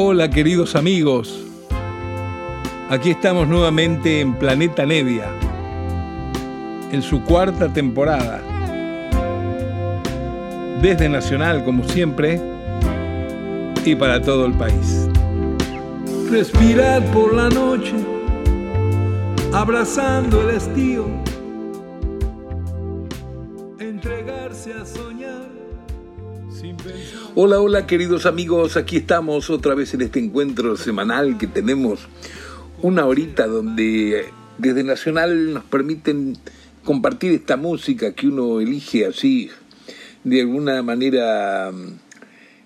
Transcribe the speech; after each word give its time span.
Hola 0.00 0.30
queridos 0.30 0.76
amigos, 0.76 1.44
aquí 2.88 3.10
estamos 3.10 3.48
nuevamente 3.48 4.20
en 4.20 4.32
Planeta 4.32 4.86
Nevia, 4.86 5.26
en 6.92 7.02
su 7.02 7.24
cuarta 7.24 7.72
temporada. 7.72 8.40
Desde 10.80 11.08
Nacional, 11.08 11.64
como 11.64 11.82
siempre, 11.82 12.40
y 13.84 13.96
para 13.96 14.22
todo 14.22 14.46
el 14.46 14.52
país. 14.52 15.08
Respirar 16.30 17.02
por 17.06 17.34
la 17.34 17.48
noche, 17.48 17.94
abrazando 19.52 20.48
el 20.48 20.58
estío, 20.58 21.06
Hola, 27.40 27.60
hola 27.60 27.86
queridos 27.86 28.26
amigos, 28.26 28.76
aquí 28.76 28.96
estamos 28.96 29.48
otra 29.48 29.76
vez 29.76 29.94
en 29.94 30.00
este 30.00 30.18
encuentro 30.18 30.76
semanal 30.76 31.38
que 31.38 31.46
tenemos. 31.46 32.08
Una 32.82 33.06
horita 33.06 33.46
donde 33.46 34.24
desde 34.58 34.82
Nacional 34.82 35.54
nos 35.54 35.62
permiten 35.62 36.36
compartir 36.82 37.30
esta 37.30 37.56
música 37.56 38.12
que 38.12 38.26
uno 38.26 38.60
elige 38.60 39.06
así 39.06 39.50
de 40.24 40.40
alguna 40.40 40.82
manera 40.82 41.70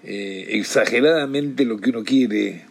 eh, 0.04 0.46
exageradamente 0.52 1.66
lo 1.66 1.76
que 1.76 1.90
uno 1.90 2.02
quiere, 2.02 2.64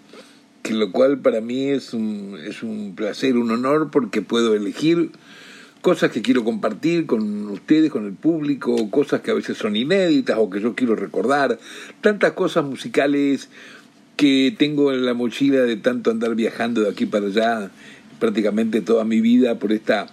que 0.64 0.74
lo 0.74 0.92
cual 0.92 1.20
para 1.20 1.40
mí 1.40 1.68
es 1.68 1.94
un, 1.94 2.36
es 2.44 2.64
un 2.64 2.96
placer, 2.96 3.38
un 3.38 3.52
honor 3.52 3.92
porque 3.92 4.24
puedo 4.24 4.56
elegir 4.56 5.12
cosas 5.82 6.12
que 6.12 6.22
quiero 6.22 6.44
compartir 6.44 7.06
con 7.06 7.50
ustedes, 7.50 7.92
con 7.92 8.06
el 8.06 8.14
público, 8.14 8.90
cosas 8.90 9.22
que 9.22 9.32
a 9.32 9.34
veces 9.34 9.58
son 9.58 9.76
inéditas 9.76 10.38
o 10.40 10.50
que 10.50 10.62
yo 10.62 10.76
quiero 10.76 10.96
recordar, 10.96 11.60
tantas 12.02 12.34
cosas 12.34 12.64
musicales 12.64 13.50
que 14.16 14.56
tengo 14.58 14.94
en 14.94 15.06
la 15.06 15.14
mochila 15.14 15.62
de 15.62 15.78
tanto 15.78 16.12
andar 16.12 16.36
viajando 16.36 16.82
de 16.82 16.90
aquí 16.90 17.06
para 17.08 17.26
allá 17.26 17.72
prácticamente 18.20 18.82
toda 18.82 19.04
mi 19.04 19.20
vida 19.20 19.58
por 19.58 19.72
esta 19.72 20.08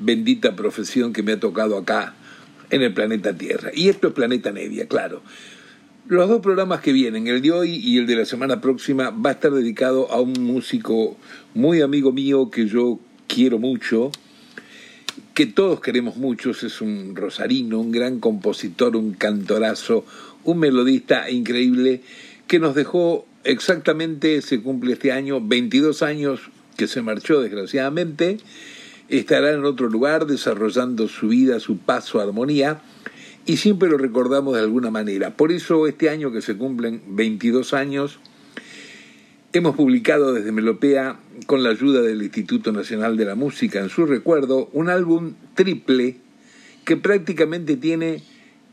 bendita 0.00 0.56
profesión 0.56 1.12
que 1.12 1.22
me 1.22 1.32
ha 1.32 1.40
tocado 1.40 1.78
acá 1.78 2.14
en 2.70 2.82
el 2.82 2.92
planeta 2.92 3.36
Tierra. 3.36 3.70
Y 3.72 3.88
esto 3.88 4.08
es 4.08 4.14
Planeta 4.14 4.50
Nevia, 4.50 4.88
claro. 4.88 5.22
Los 6.08 6.28
dos 6.28 6.40
programas 6.40 6.80
que 6.80 6.92
vienen, 6.92 7.28
el 7.28 7.40
de 7.40 7.52
hoy 7.52 7.70
y 7.76 7.98
el 7.98 8.08
de 8.08 8.16
la 8.16 8.24
semana 8.24 8.60
próxima, 8.60 9.10
va 9.10 9.30
a 9.30 9.32
estar 9.34 9.52
dedicado 9.52 10.10
a 10.10 10.20
un 10.20 10.32
músico 10.40 11.16
muy 11.54 11.80
amigo 11.80 12.10
mío 12.10 12.50
que 12.50 12.66
yo 12.66 12.98
quiero 13.28 13.60
mucho, 13.60 14.10
que 15.34 15.46
todos 15.46 15.80
queremos 15.80 16.16
mucho, 16.16 16.50
es 16.50 16.80
un 16.80 17.16
rosarino, 17.16 17.80
un 17.80 17.90
gran 17.90 18.20
compositor, 18.20 18.96
un 18.96 19.14
cantorazo, 19.14 20.04
un 20.44 20.58
melodista 20.58 21.30
increíble, 21.30 22.02
que 22.46 22.58
nos 22.58 22.74
dejó 22.74 23.26
exactamente, 23.44 24.42
se 24.42 24.60
cumple 24.60 24.92
este 24.92 25.12
año, 25.12 25.40
22 25.40 26.02
años 26.02 26.40
que 26.76 26.86
se 26.86 27.02
marchó 27.02 27.40
desgraciadamente, 27.40 28.38
estará 29.08 29.52
en 29.52 29.64
otro 29.64 29.88
lugar 29.88 30.26
desarrollando 30.26 31.08
su 31.08 31.28
vida, 31.28 31.60
su 31.60 31.78
paso, 31.78 32.20
armonía, 32.20 32.82
y 33.46 33.56
siempre 33.56 33.88
lo 33.88 33.98
recordamos 33.98 34.54
de 34.54 34.60
alguna 34.60 34.90
manera. 34.90 35.36
Por 35.36 35.50
eso 35.50 35.86
este 35.86 36.08
año 36.08 36.30
que 36.30 36.42
se 36.42 36.56
cumplen 36.56 37.02
22 37.08 37.74
años, 37.74 38.20
hemos 39.52 39.76
publicado 39.76 40.32
desde 40.32 40.50
Melopea, 40.50 41.18
con 41.46 41.62
la 41.62 41.70
ayuda 41.70 42.00
del 42.00 42.22
Instituto 42.22 42.72
Nacional 42.72 43.16
de 43.16 43.26
la 43.26 43.34
Música 43.34 43.80
en 43.80 43.90
su 43.90 44.06
recuerdo, 44.06 44.70
un 44.72 44.88
álbum 44.88 45.34
triple 45.54 46.16
que 46.84 46.96
prácticamente 46.96 47.76
tiene 47.76 48.22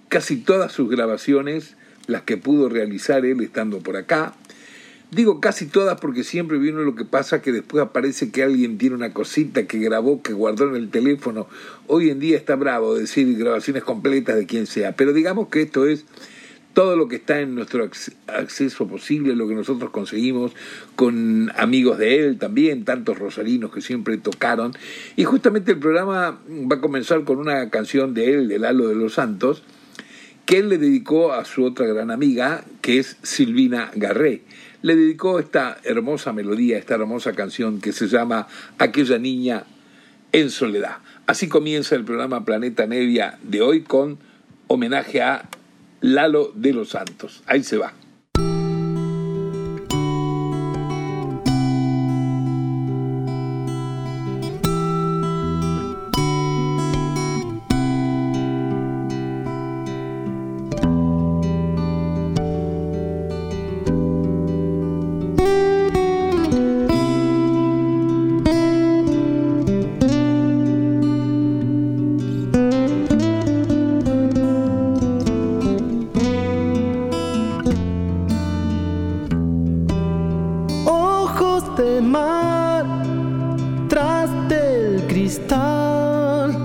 casi 0.08 0.38
todas 0.38 0.72
sus 0.72 0.90
grabaciones, 0.90 1.76
las 2.08 2.22
que 2.24 2.38
pudo 2.38 2.70
realizar 2.70 3.26
él 3.26 3.42
estando 3.42 3.80
por 3.80 3.98
acá. 3.98 4.36
Digo 5.12 5.42
casi 5.42 5.66
todas 5.66 6.00
porque 6.00 6.24
siempre 6.24 6.58
vino 6.58 6.82
lo 6.82 6.96
que 6.96 7.04
pasa 7.04 7.42
que 7.42 7.52
después 7.52 7.84
aparece 7.84 8.32
que 8.32 8.44
alguien 8.44 8.78
tiene 8.78 8.96
una 8.96 9.12
cosita 9.12 9.68
que 9.68 9.80
grabó, 9.80 10.22
que 10.22 10.34
guardó 10.34 10.70
en 10.70 10.76
el 10.76 10.90
teléfono. 10.90 11.48
Hoy 11.88 12.10
en 12.10 12.20
día 12.20 12.38
está 12.38 12.56
bravo 12.56 12.96
decir 12.96 13.38
grabaciones 13.38 13.84
completas 13.84 14.38
de 14.38 14.46
quien 14.46 14.66
sea, 14.66 14.96
pero 14.96 15.12
digamos 15.12 15.50
que 15.50 15.62
esto 15.62 15.88
es 15.88 16.06
todo 16.80 16.96
lo 16.96 17.10
que 17.10 17.18
está 17.18 17.42
en 17.42 17.56
nuestro 17.56 17.90
acceso 18.28 18.88
posible, 18.88 19.36
lo 19.36 19.50
que 19.50 19.54
nosotros 19.54 19.90
conseguimos 19.90 20.54
con 20.96 21.52
amigos 21.58 21.98
de 21.98 22.20
él 22.20 22.38
también, 22.38 22.86
tantos 22.86 23.20
rosarinos 23.20 23.70
que 23.74 23.82
siempre 23.82 24.18
tocaron. 24.18 24.72
Y 25.18 25.26
justamente 25.26 25.74
el 25.74 25.80
programa 25.80 26.40
va 26.72 26.78
a 26.78 26.80
comenzar 26.80 27.26
con 27.26 27.38
una 27.38 27.70
canción 27.70 28.14
de 28.14 28.34
él, 28.34 28.48
de 28.48 28.60
Lalo 28.60 28.88
de 28.88 28.96
los 28.96 29.16
Santos, 29.16 29.62
que 30.46 30.60
él 30.60 30.70
le 30.70 30.78
dedicó 30.78 31.34
a 31.34 31.44
su 31.44 31.66
otra 31.66 31.86
gran 31.86 32.12
amiga, 32.12 32.64
que 32.82 33.00
es 33.00 33.18
Silvina 33.24 33.92
Garré. 33.96 34.44
Le 34.82 34.96
dedicó 34.96 35.38
esta 35.38 35.80
hermosa 35.84 36.32
melodía, 36.32 36.78
esta 36.78 36.96
hermosa 36.96 37.34
canción 37.34 37.82
que 37.82 37.92
se 37.92 38.08
llama 38.08 38.48
Aquella 38.78 39.18
niña 39.18 39.66
en 40.32 40.50
soledad. 40.50 41.00
Así 41.28 41.50
comienza 41.50 41.98
el 41.98 42.06
programa 42.06 42.46
Planeta 42.46 42.88
Nevia 42.88 43.38
de 43.44 43.62
hoy 43.62 43.82
con 43.82 44.18
homenaje 44.68 45.22
a 45.22 45.50
Lalo 46.02 46.52
de 46.56 46.74
los 46.74 46.90
Santos. 46.90 47.42
Ahí 47.46 47.64
se 47.64 47.78
va. 47.78 47.94
Mar 82.02 82.86
tras 83.88 84.30
del 84.48 85.06
cristal. 85.08 86.56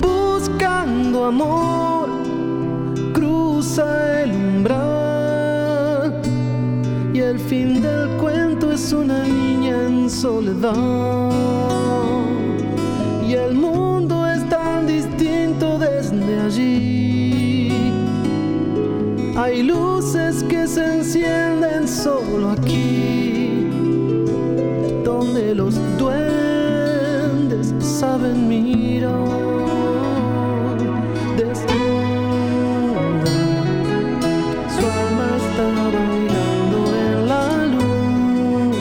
Buscando 0.00 1.24
amor 1.26 2.08
cruza 3.12 4.22
el 4.22 4.32
umbral. 4.32 6.22
Y 7.12 7.18
el 7.18 7.38
fin 7.38 7.82
del 7.82 8.08
cuento 8.18 8.72
es 8.72 8.92
una 8.92 9.24
niña 9.24 9.86
en 9.86 10.08
soledad 10.08 11.81
encienden 21.02 21.88
solo 21.88 22.50
aquí, 22.50 23.66
donde 25.04 25.52
los 25.52 25.74
duendes 25.98 27.74
saben 27.80 28.46
mirar. 28.48 29.10
Desnuda, 31.36 33.04
su 34.74 34.82
alma 35.02 35.28
está 35.42 35.66
bailando 35.96 36.78
en 37.02 37.12
la 37.30 37.46
luna 37.72 38.76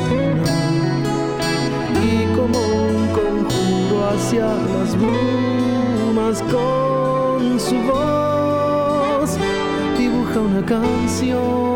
y 2.06 2.06
como 2.36 2.60
un 2.86 3.02
conjuro 3.18 3.96
hacia 4.12 4.46
las 4.70 4.90
brumas 4.96 6.38
con 6.54 7.60
su 7.60 7.78
voz 7.92 9.30
dibuja 9.98 10.40
una 10.40 10.64
canción 10.64 11.71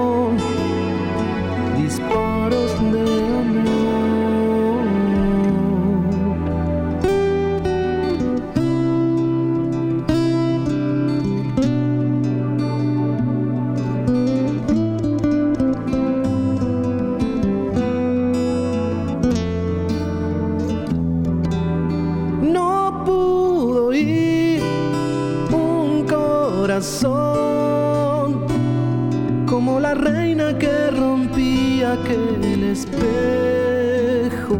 espejo. 32.75 34.59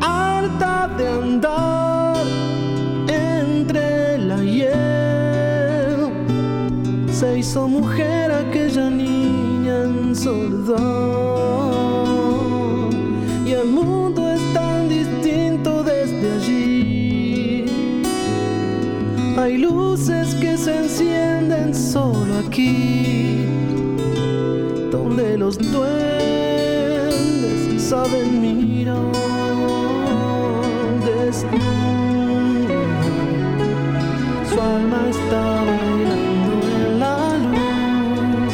Harta 0.00 0.88
de 0.98 1.08
andar 1.08 2.16
entre 3.08 4.18
la 4.18 4.38
hiel. 4.42 6.00
Se 7.10 7.38
hizo 7.38 7.66
mujer 7.66 8.30
aquella 8.30 8.90
niña 8.90 9.84
en 9.84 10.14
soledad. 10.14 10.76
Y 13.46 13.52
el 13.52 13.68
mundo 13.78 14.20
es 14.34 14.42
tan 14.52 14.88
distinto 14.88 15.82
desde 15.82 16.26
allí. 16.36 17.64
Hay 19.38 19.56
luces 19.58 20.34
que 20.34 20.58
se 20.58 20.72
encienden 20.84 21.74
solo 21.74 22.32
aquí, 22.46 23.15
los 25.46 25.58
duendes 25.58 27.12
saben 27.80 28.28
mirar 28.42 29.12
desnuda. 31.06 32.80
Su 34.50 34.56
alma 34.60 35.00
está 35.08 35.42
bailando 35.68 36.66
en 36.78 36.84
la 36.98 37.18
luna 37.44 38.48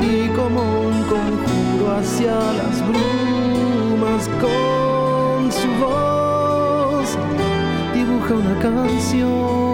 y 0.00 0.12
como 0.38 0.60
un 0.88 0.98
conjuro 1.12 1.84
hacia 1.98 2.36
las 2.60 2.76
brumas 2.88 4.24
con 4.42 5.38
su 5.60 5.68
voz 5.82 7.08
dibuja 7.92 8.32
una 8.34 8.56
canción, 8.60 9.65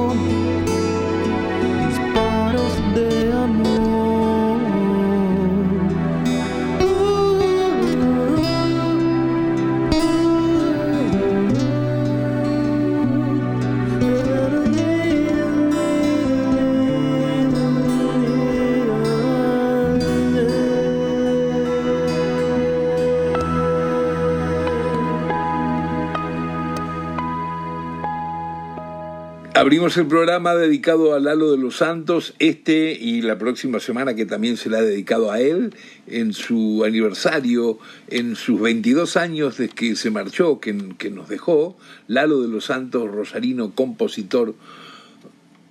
El 29.83 30.07
programa 30.07 30.55
dedicado 30.55 31.13
a 31.13 31.19
Lalo 31.19 31.51
de 31.51 31.59
los 31.59 31.79
Santos, 31.79 32.35
este 32.39 32.93
y 32.93 33.21
la 33.21 33.37
próxima 33.37 33.81
semana 33.81 34.15
que 34.15 34.25
también 34.25 34.57
será 34.57 34.81
dedicado 34.81 35.33
a 35.33 35.41
él, 35.41 35.75
en 36.07 36.33
su 36.35 36.85
aniversario, 36.85 37.81
en 38.07 38.37
sus 38.37 38.61
22 38.61 39.17
años 39.17 39.59
desde 39.59 39.75
que 39.75 39.97
se 39.97 40.11
marchó, 40.11 40.61
que, 40.61 40.95
que 40.99 41.11
nos 41.11 41.29
dejó, 41.29 41.77
Lalo 42.07 42.43
de 42.43 42.49
los 42.49 42.67
Santos, 42.67 43.11
rosarino, 43.11 43.75
compositor, 43.75 44.55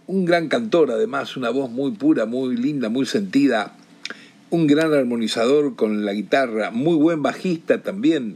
un 0.08 0.26
gran 0.26 0.50
cantor 0.50 0.92
además, 0.92 1.38
una 1.38 1.50
voz 1.50 1.72
muy 1.72 1.92
pura, 1.92 2.26
muy 2.26 2.58
linda, 2.58 2.90
muy 2.90 3.06
sentida, 3.06 3.78
un 4.50 4.68
gran 4.68 4.94
armonizador 4.94 5.78
con 5.78 6.04
la 6.04 6.12
guitarra, 6.12 6.70
muy 6.70 6.96
buen 6.96 7.24
bajista 7.24 7.82
también, 7.82 8.36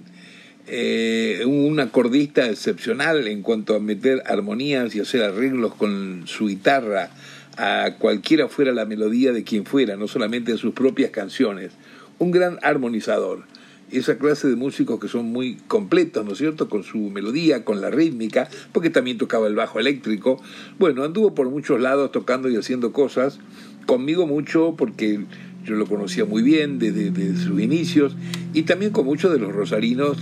eh, 0.67 1.43
un 1.45 1.79
acordista 1.79 2.49
excepcional 2.49 3.27
en 3.27 3.43
cuanto 3.43 3.75
a 3.75 3.79
meter 3.79 4.23
armonías 4.25 4.95
y 4.95 4.99
hacer 4.99 5.21
arreglos 5.21 5.75
con 5.75 6.23
su 6.25 6.47
guitarra 6.47 7.11
a 7.57 7.95
cualquiera 7.99 8.47
fuera 8.47 8.71
la 8.71 8.85
melodía 8.85 9.31
de 9.31 9.43
quien 9.43 9.65
fuera, 9.65 9.95
no 9.95 10.07
solamente 10.07 10.51
en 10.51 10.57
sus 10.57 10.73
propias 10.73 11.11
canciones. 11.11 11.71
Un 12.17 12.31
gran 12.31 12.57
armonizador. 12.63 13.43
Esa 13.91 14.17
clase 14.17 14.47
de 14.47 14.55
músicos 14.55 14.99
que 14.99 15.07
son 15.07 15.27
muy 15.27 15.57
completos, 15.67 16.25
¿no 16.25 16.31
es 16.31 16.39
cierto? 16.39 16.67
Con 16.67 16.83
su 16.83 16.97
melodía, 16.97 17.63
con 17.63 17.81
la 17.81 17.91
rítmica, 17.91 18.49
porque 18.71 18.89
también 18.89 19.17
tocaba 19.17 19.47
el 19.47 19.55
bajo 19.55 19.79
eléctrico. 19.79 20.41
Bueno, 20.79 21.03
anduvo 21.03 21.35
por 21.35 21.49
muchos 21.49 21.79
lados 21.79 22.11
tocando 22.11 22.49
y 22.49 22.57
haciendo 22.57 22.91
cosas. 22.91 23.39
Conmigo 23.85 24.25
mucho 24.25 24.73
porque 24.75 25.19
yo 25.63 25.75
lo 25.75 25.85
conocía 25.85 26.25
muy 26.25 26.41
bien 26.41 26.79
desde, 26.79 27.11
desde 27.11 27.43
sus 27.43 27.59
inicios 27.59 28.15
y 28.53 28.63
también 28.63 28.91
con 28.91 29.05
muchos 29.05 29.31
de 29.31 29.39
los 29.39 29.53
rosarinos 29.53 30.17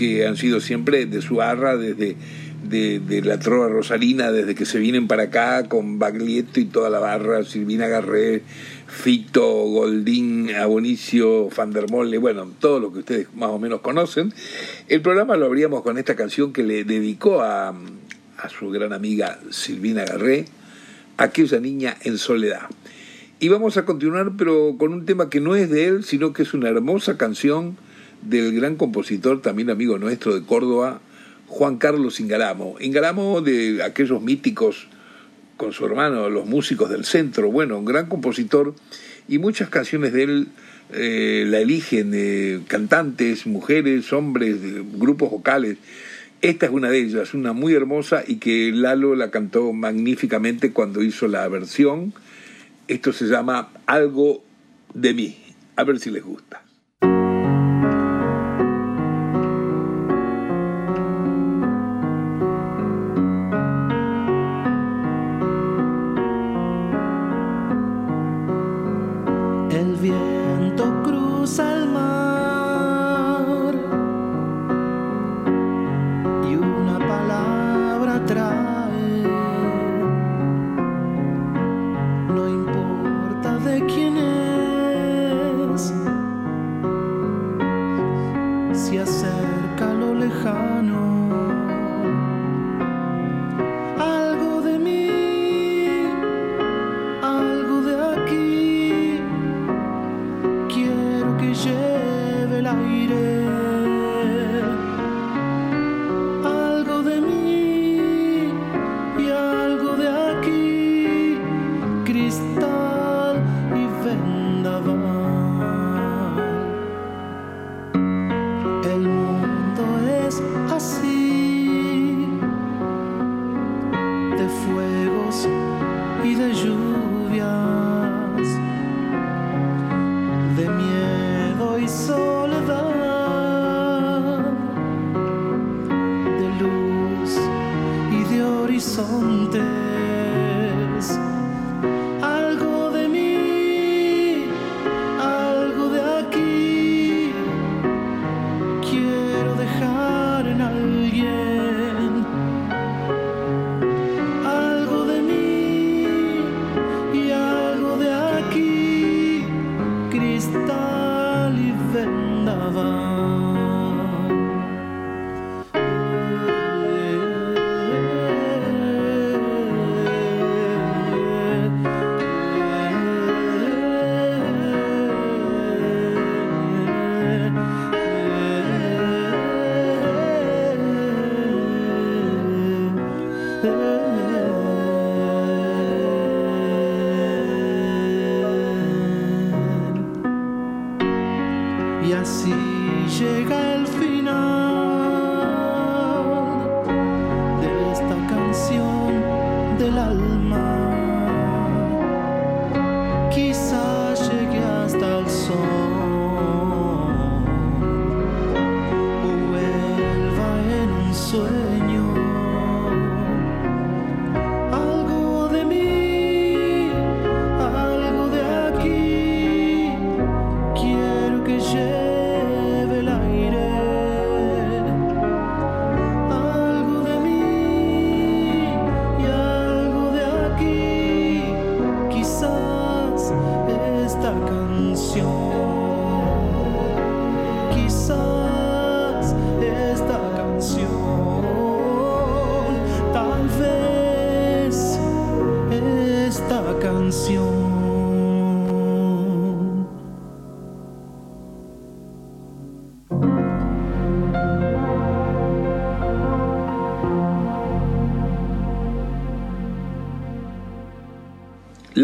que 0.00 0.26
han 0.26 0.38
sido 0.38 0.60
siempre 0.60 1.04
de 1.04 1.20
su 1.20 1.42
arra 1.42 1.76
desde 1.76 2.16
de, 2.62 3.20
la 3.22 3.38
trova 3.38 3.68
rosarina, 3.68 4.32
desde 4.32 4.54
que 4.54 4.64
se 4.64 4.78
vienen 4.78 5.08
para 5.08 5.24
acá 5.24 5.68
con 5.68 5.98
Baglietto 5.98 6.58
y 6.58 6.64
toda 6.64 6.88
la 6.88 7.00
barra, 7.00 7.44
Silvina 7.44 7.86
Garré, 7.86 8.42
Fito, 8.86 9.44
Goldín, 9.44 10.54
Abonicio, 10.54 11.50
Fandermole, 11.50 12.16
bueno, 12.16 12.50
todo 12.58 12.80
lo 12.80 12.94
que 12.94 13.00
ustedes 13.00 13.34
más 13.34 13.50
o 13.50 13.58
menos 13.58 13.82
conocen. 13.82 14.32
El 14.88 15.02
programa 15.02 15.36
lo 15.36 15.44
abríamos 15.44 15.82
con 15.82 15.98
esta 15.98 16.16
canción 16.16 16.54
que 16.54 16.62
le 16.62 16.84
dedicó 16.84 17.42
a, 17.42 17.74
a 18.38 18.48
su 18.48 18.70
gran 18.70 18.94
amiga 18.94 19.38
Silvina 19.50 20.06
Garré, 20.06 20.46
aquella 21.18 21.60
niña 21.60 21.98
en 22.04 22.16
soledad. 22.16 22.62
Y 23.38 23.48
vamos 23.48 23.76
a 23.76 23.84
continuar, 23.84 24.32
pero 24.38 24.76
con 24.78 24.94
un 24.94 25.04
tema 25.04 25.28
que 25.28 25.40
no 25.40 25.56
es 25.56 25.68
de 25.68 25.88
él, 25.88 26.04
sino 26.04 26.32
que 26.32 26.44
es 26.44 26.54
una 26.54 26.70
hermosa 26.70 27.18
canción 27.18 27.76
del 28.22 28.54
gran 28.54 28.76
compositor, 28.76 29.42
también 29.42 29.70
amigo 29.70 29.98
nuestro 29.98 30.34
de 30.34 30.44
Córdoba, 30.44 31.00
Juan 31.46 31.78
Carlos 31.78 32.20
Ingaramo. 32.20 32.76
Ingaramo 32.80 33.40
de 33.40 33.82
aquellos 33.82 34.22
míticos 34.22 34.86
con 35.56 35.72
su 35.72 35.84
hermano, 35.84 36.30
los 36.30 36.46
músicos 36.46 36.90
del 36.90 37.04
centro, 37.04 37.50
bueno, 37.50 37.78
un 37.78 37.84
gran 37.84 38.06
compositor 38.06 38.74
y 39.28 39.38
muchas 39.38 39.68
canciones 39.68 40.12
de 40.12 40.22
él 40.22 40.48
eh, 40.92 41.44
la 41.46 41.58
eligen 41.58 42.12
eh, 42.14 42.60
cantantes, 42.66 43.46
mujeres, 43.46 44.12
hombres, 44.12 44.56
grupos 44.94 45.30
vocales. 45.30 45.76
Esta 46.40 46.66
es 46.66 46.72
una 46.72 46.88
de 46.88 47.00
ellas, 47.00 47.34
una 47.34 47.52
muy 47.52 47.74
hermosa 47.74 48.24
y 48.26 48.36
que 48.36 48.72
Lalo 48.72 49.14
la 49.14 49.30
cantó 49.30 49.72
magníficamente 49.72 50.72
cuando 50.72 51.02
hizo 51.02 51.28
la 51.28 51.46
versión. 51.48 52.14
Esto 52.88 53.12
se 53.12 53.26
llama 53.26 53.68
Algo 53.86 54.42
de 54.94 55.14
mí. 55.14 55.38
A 55.76 55.84
ver 55.84 56.00
si 56.00 56.10
les 56.10 56.24
gusta. 56.24 56.62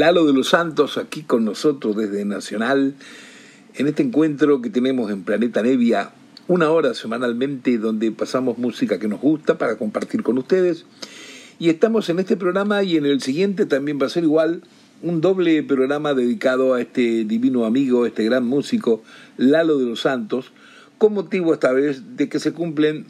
Lalo 0.07 0.25
de 0.25 0.33
los 0.33 0.51
Santos 0.51 0.99
aquí 0.99 1.23
con 1.23 1.45
nosotros 1.45 1.97
desde 1.97 2.25
Nacional 2.25 2.95
en 3.75 3.89
este 3.89 4.05
encuentro 4.05 4.63
que 4.63 4.71
tenemos 4.71 5.11
en 5.11 5.25
Planeta 5.25 5.65
Nevia, 5.65 6.13
una 6.47 6.71
hora 6.71 6.95
semanalmente 6.95 7.77
donde 7.77 8.13
pasamos 8.13 8.57
música 8.57 9.01
que 9.01 9.09
nos 9.09 9.21
gusta 9.21 9.59
para 9.59 9.77
compartir 9.79 10.23
con 10.23 10.39
ustedes. 10.39 10.87
Y 11.59 11.71
estamos 11.71 12.09
en 12.09 12.21
este 12.21 12.37
programa 12.37 12.85
y 12.85 12.97
en 12.97 13.05
el 13.05 13.21
siguiente 13.21 13.67
también 13.67 13.99
va 14.01 14.07
a 14.07 14.11
ser 14.11 14.23
igual 14.23 14.63
un 15.03 15.21
doble 15.21 15.61
programa 15.65 16.15
dedicado 16.15 16.75
a 16.75 16.81
este 16.81 17.25
divino 17.25 17.65
amigo, 17.65 18.07
este 18.07 18.23
gran 18.23 18.47
músico, 18.47 19.03
Lalo 19.37 19.77
de 19.77 19.87
los 19.87 20.03
Santos, 20.03 20.53
con 20.99 21.15
motivo 21.15 21.53
esta 21.53 21.73
vez 21.73 22.17
de 22.17 22.29
que 22.29 22.39
se 22.39 22.53
cumplen 22.53 23.07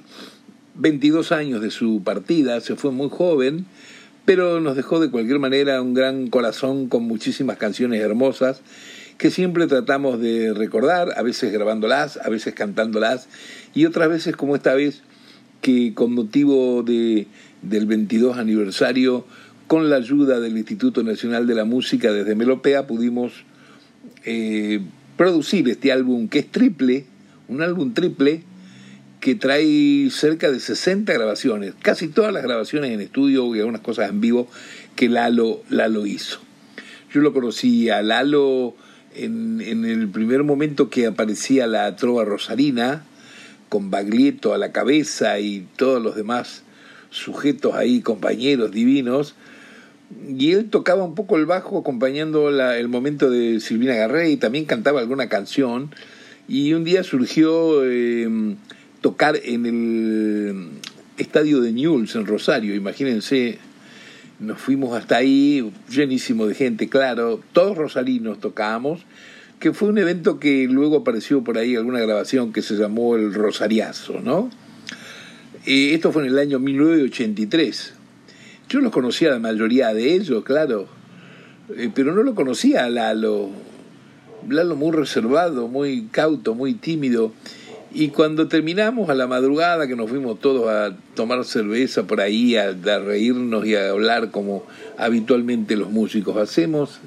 22 0.76 1.30
años 1.30 1.60
de 1.60 1.70
su 1.70 2.02
partida, 2.02 2.58
se 2.62 2.74
fue 2.74 2.90
muy 2.90 3.10
joven, 3.10 3.66
pero 4.26 4.61
nos 4.61 4.76
dejó 4.76 5.00
de 5.00 5.11
cualquier 5.11 5.38
manera 5.38 5.80
un 5.80 5.95
gran 5.95 6.26
corazón 6.26 6.88
con 6.88 7.04
muchísimas 7.04 7.56
canciones 7.56 8.02
hermosas 8.02 8.61
que 9.16 9.30
siempre 9.30 9.66
tratamos 9.66 10.21
de 10.21 10.52
recordar, 10.52 11.14
a 11.16 11.23
veces 11.23 11.50
grabándolas, 11.52 12.18
a 12.18 12.28
veces 12.28 12.52
cantándolas, 12.52 13.28
y 13.75 13.87
otras 13.87 14.11
veces 14.11 14.37
como 14.37 14.54
esta 14.54 14.75
vez 14.75 15.02
que 15.62 15.95
con 15.95 16.12
motivo 16.12 16.83
de, 16.83 17.26
del 17.62 17.87
22 17.87 18.37
aniversario, 18.37 19.25
con 19.68 19.88
la 19.88 19.97
ayuda 19.97 20.38
del 20.38 20.59
Instituto 20.59 21.02
Nacional 21.02 21.47
de 21.47 21.54
la 21.54 21.64
Música 21.64 22.12
desde 22.12 22.35
Melopea, 22.35 22.87
pudimos 22.87 23.33
eh, 24.25 24.80
producir 25.16 25.68
este 25.68 25.92
álbum 25.92 26.28
que 26.28 26.40
es 26.40 26.50
triple, 26.50 27.06
un 27.49 27.62
álbum 27.62 27.95
triple, 27.95 28.42
que 29.20 29.35
trae 29.35 30.08
cerca 30.11 30.50
de 30.50 30.61
60 30.61 31.12
grabaciones, 31.12 31.75
casi 31.82 32.08
todas 32.08 32.32
las 32.32 32.42
grabaciones 32.42 32.90
en 32.90 33.00
estudio 33.00 33.54
y 33.54 33.61
algunas 33.61 33.80
cosas 33.80 34.11
en 34.11 34.20
vivo 34.20 34.49
que 34.94 35.08
Lalo, 35.08 35.62
Lalo 35.68 36.06
hizo. 36.06 36.40
Yo 37.12 37.20
lo 37.20 37.32
conocí 37.32 37.88
a 37.88 38.02
Lalo 38.02 38.75
en, 39.14 39.61
en 39.61 39.85
el 39.85 40.08
primer 40.08 40.42
momento 40.42 40.90
que 40.90 41.06
aparecía 41.06 41.66
la 41.66 41.96
trova 41.96 42.25
rosarina, 42.25 43.04
con 43.68 43.90
Baglietto 43.90 44.54
a 44.54 44.58
la 44.58 44.70
cabeza 44.70 45.40
y 45.40 45.66
todos 45.76 46.00
los 46.00 46.14
demás 46.14 46.62
sujetos 47.11 47.75
ahí, 47.75 48.00
compañeros 48.00 48.70
divinos, 48.70 49.35
y 50.28 50.52
él 50.52 50.70
tocaba 50.70 51.02
un 51.02 51.14
poco 51.14 51.37
el 51.37 51.46
bajo 51.46 51.78
acompañando 51.78 52.50
la, 52.50 52.78
el 52.78 52.88
momento 52.88 53.28
de 53.28 53.58
Silvina 53.58 53.94
Garré 53.94 54.30
y 54.30 54.37
también 54.37 54.66
cantaba 54.66 55.00
alguna 55.00 55.28
canción, 55.28 55.90
y 56.49 56.75
un 56.75 56.85
día 56.85 57.02
surgió... 57.02 57.82
Eh, 57.85 58.56
tocar 59.00 59.38
en 59.42 59.66
el 59.66 60.68
estadio 61.18 61.60
de 61.60 61.72
Newell's 61.72 62.14
en 62.14 62.26
Rosario, 62.26 62.74
imagínense, 62.74 63.58
nos 64.38 64.60
fuimos 64.60 64.96
hasta 64.96 65.16
ahí, 65.16 65.72
llenísimo 65.88 66.46
de 66.46 66.54
gente, 66.54 66.88
claro, 66.88 67.40
todos 67.52 67.76
rosarinos 67.76 68.40
tocábamos, 68.40 69.02
que 69.58 69.72
fue 69.72 69.88
un 69.88 69.98
evento 69.98 70.38
que 70.38 70.66
luego 70.68 70.98
apareció 70.98 71.42
por 71.42 71.56
ahí 71.56 71.76
alguna 71.76 72.00
grabación 72.00 72.52
que 72.52 72.62
se 72.62 72.74
llamó 72.74 73.16
el 73.16 73.32
Rosariazo, 73.32 74.20
¿no? 74.22 74.50
Eh, 75.64 75.94
esto 75.94 76.12
fue 76.12 76.22
en 76.22 76.28
el 76.28 76.38
año 76.38 76.58
1983. 76.58 77.94
Yo 78.68 78.80
los 78.80 78.92
conocía 78.92 79.30
la 79.30 79.38
mayoría 79.38 79.94
de 79.94 80.14
ellos, 80.14 80.44
claro, 80.44 80.88
eh, 81.76 81.90
pero 81.94 82.14
no 82.14 82.22
lo 82.22 82.34
conocía 82.34 82.84
a 82.84 82.90
Lalo. 82.90 83.48
Lalo 84.48 84.76
muy 84.76 84.92
reservado, 84.92 85.66
muy 85.66 86.08
cauto, 86.10 86.54
muy 86.54 86.74
tímido. 86.74 87.32
Y 87.98 88.08
cuando 88.08 88.46
terminamos 88.46 89.08
a 89.08 89.14
la 89.14 89.26
madrugada, 89.26 89.88
que 89.88 89.96
nos 89.96 90.10
fuimos 90.10 90.38
todos 90.38 90.68
a 90.68 90.94
tomar 91.14 91.42
cerveza 91.46 92.06
por 92.06 92.20
ahí, 92.20 92.54
a, 92.54 92.74
reírnos 92.98 93.64
y 93.64 93.74
a 93.74 93.88
hablar 93.88 94.30
como 94.30 94.66
habitualmente 94.98 95.76
los 95.76 95.90
músicos 95.90 96.36
hacemos, 96.36 97.00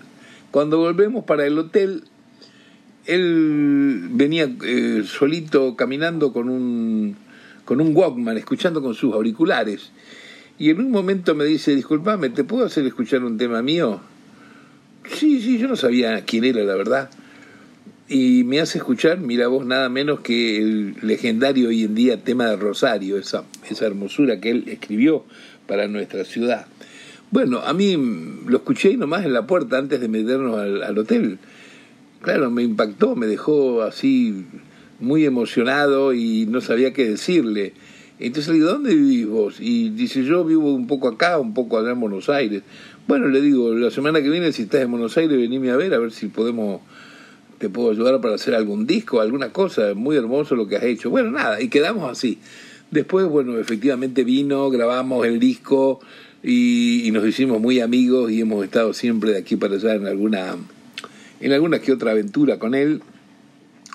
cuando 0.49 0.79
volvemos 0.79 1.25
para 1.25 1.45
el 1.45 1.59
hotel, 1.59 2.05
él 3.05 4.07
venía 4.09 4.49
eh, 4.65 5.03
solito 5.05 5.75
caminando 5.75 6.33
con 6.33 6.49
un, 6.49 7.15
con 7.65 7.81
un 7.81 7.95
Walkman, 7.95 8.39
escuchando 8.39 8.81
con 8.81 8.95
sus 8.95 9.13
auriculares. 9.13 9.91
Y 10.57 10.71
en 10.71 10.79
un 10.79 10.89
momento 10.89 11.35
me 11.35 11.45
dice, 11.45 11.75
disculpame, 11.75 12.31
¿te 12.31 12.43
puedo 12.43 12.65
hacer 12.65 12.83
escuchar 12.87 13.23
un 13.23 13.37
tema 13.37 13.61
mío? 13.61 14.01
Sí, 15.07 15.39
sí, 15.39 15.59
yo 15.59 15.67
no 15.67 15.75
sabía 15.75 16.25
quién 16.25 16.45
era, 16.45 16.63
la 16.63 16.73
verdad 16.73 17.11
y 18.09 18.43
me 18.43 18.59
hace 18.59 18.79
escuchar, 18.79 19.19
mira 19.19 19.47
vos, 19.47 19.63
nada 19.67 19.87
menos 19.87 20.21
que 20.21 20.57
el 20.57 20.95
legendario 21.03 21.69
hoy 21.69 21.83
en 21.83 21.93
día 21.93 22.17
tema 22.17 22.47
de 22.47 22.55
Rosario, 22.55 23.17
esa, 23.17 23.43
esa 23.69 23.85
hermosura 23.85 24.41
que 24.41 24.49
él 24.49 24.63
escribió 24.65 25.23
para 25.67 25.87
nuestra 25.87 26.25
ciudad. 26.25 26.65
Bueno, 27.29 27.59
a 27.59 27.71
mí 27.73 27.95
lo 28.47 28.57
escuché 28.57 28.97
nomás 28.97 29.25
en 29.25 29.33
la 29.33 29.45
puerta 29.45 29.77
antes 29.77 30.01
de 30.01 30.07
meternos 30.07 30.57
al, 30.57 30.97
hotel. 30.97 31.37
Claro, 32.23 32.49
me 32.49 32.63
impactó, 32.63 33.15
me 33.15 33.27
dejó 33.27 33.83
así 33.83 34.43
muy 34.99 35.25
emocionado 35.25 36.11
y 36.15 36.47
no 36.47 36.61
sabía 36.61 36.93
qué 36.93 37.07
decirle. 37.07 37.73
Entonces 38.17 38.47
le 38.47 38.55
digo, 38.55 38.69
¿dónde 38.69 38.95
vivís 38.95 39.27
vos? 39.27 39.57
Y 39.59 39.91
dice, 39.91 40.23
yo 40.23 40.43
vivo 40.43 40.73
un 40.73 40.87
poco 40.87 41.07
acá, 41.07 41.37
un 41.37 41.53
poco 41.53 41.77
allá 41.77 41.91
en 41.91 41.99
Buenos 41.99 42.27
Aires. 42.27 42.63
Bueno, 43.07 43.27
le 43.27 43.39
digo, 43.39 43.75
la 43.75 43.91
semana 43.91 44.23
que 44.23 44.29
viene, 44.31 44.51
si 44.51 44.63
estás 44.63 44.81
en 44.81 44.89
Buenos 44.89 45.15
Aires, 45.15 45.37
venime 45.37 45.69
a 45.69 45.75
ver, 45.75 45.93
a 45.93 45.99
ver 45.99 46.11
si 46.11 46.25
podemos 46.25 46.81
te 47.59 47.69
puedo 47.69 47.91
ayudar 47.91 48.19
para 48.21 48.35
hacer 48.35 48.55
algún 48.55 48.87
disco, 48.87 49.21
alguna 49.21 49.51
cosa, 49.51 49.93
muy 49.93 50.15
hermoso 50.15 50.55
lo 50.55 50.67
que 50.67 50.77
has 50.77 50.83
hecho. 50.83 51.09
Bueno, 51.09 51.31
nada, 51.31 51.61
y 51.61 51.67
quedamos 51.67 52.09
así. 52.09 52.39
Después, 52.89 53.27
bueno, 53.27 53.59
efectivamente 53.59 54.23
vino, 54.23 54.69
grabamos 54.69 55.27
el 55.27 55.39
disco 55.39 55.99
y, 56.41 57.09
nos 57.11 57.27
hicimos 57.27 57.59
muy 57.59 57.81
amigos 57.81 58.31
y 58.31 58.41
hemos 58.41 58.63
estado 58.63 58.93
siempre 58.93 59.31
de 59.31 59.39
aquí 59.39 59.57
para 59.57 59.75
allá 59.75 59.93
en 59.93 60.07
alguna, 60.07 60.55
en 61.41 61.51
alguna 61.51 61.79
que 61.79 61.91
otra 61.91 62.11
aventura 62.11 62.57
con 62.57 62.73
él. 62.73 63.01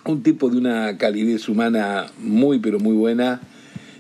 Un 0.05 0.23
tipo 0.23 0.51
de 0.51 0.59
una 0.59 0.99
calidez 0.99 1.49
humana 1.49 2.07
muy, 2.19 2.59
pero 2.59 2.79
muy 2.79 2.95
buena 2.95 3.41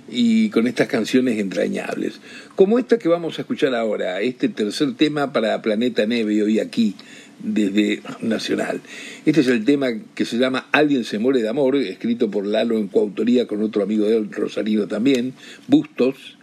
y 0.06 0.50
con 0.50 0.66
estas 0.66 0.88
canciones 0.88 1.38
entrañables. 1.38 2.20
Como 2.54 2.78
esta 2.78 2.98
que 2.98 3.08
vamos 3.08 3.38
a 3.38 3.42
escuchar 3.42 3.74
ahora, 3.74 4.20
este 4.20 4.50
tercer 4.50 4.94
tema 4.94 5.32
para 5.32 5.62
Planeta 5.62 6.04
Neve 6.04 6.42
hoy 6.42 6.60
aquí 6.60 6.94
desde 7.40 8.02
Nacional. 8.20 8.80
Este 9.26 9.40
es 9.40 9.48
el 9.48 9.64
tema 9.64 9.88
que 10.14 10.24
se 10.24 10.38
llama 10.38 10.66
Alguien 10.72 11.04
se 11.04 11.18
muere 11.18 11.42
de 11.42 11.48
amor, 11.48 11.76
escrito 11.76 12.30
por 12.30 12.46
Lalo 12.46 12.78
en 12.78 12.88
coautoría 12.88 13.46
con 13.46 13.62
otro 13.62 13.82
amigo 13.82 14.06
de 14.06 14.16
él, 14.16 14.30
Rosarino 14.30 14.86
también, 14.86 15.34
Bustos, 15.68 16.38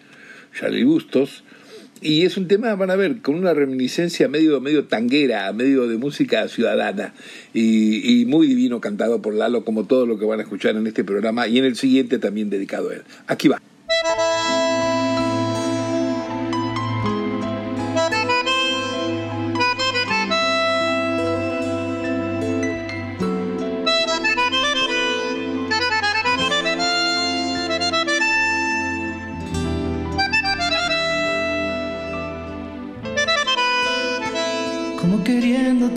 Charlie 0.58 0.84
Bustos. 0.84 1.44
Y 2.04 2.26
es 2.26 2.36
un 2.36 2.48
tema, 2.48 2.74
van 2.76 2.90
a 2.90 2.96
ver, 2.96 3.22
con 3.22 3.36
una 3.36 3.54
reminiscencia 3.54 4.28
medio, 4.28 4.60
medio 4.60 4.86
tanguera, 4.86 5.54
medio 5.54 5.88
de 5.88 5.98
música 5.98 6.48
ciudadana 6.48 7.14
y, 7.54 8.22
y 8.22 8.26
muy 8.26 8.48
divino 8.48 8.82
cantado 8.82 9.22
por 9.22 9.36
Lalo, 9.36 9.64
como 9.64 9.86
todo 9.86 10.08
lo 10.08 10.18
que 10.18 10.26
van 10.26 10.40
a 10.40 10.44
escuchar 10.44 10.76
en 10.76 10.88
este 10.88 11.04
programa 11.04 11.48
y 11.48 11.60
en 11.60 11.66
el 11.66 11.76
siguiente 11.76 12.18
también 12.18 12.50
dedicado 12.50 12.90
a 12.90 12.96
él. 12.96 13.02
Aquí 13.28 13.48
va. 13.48 13.62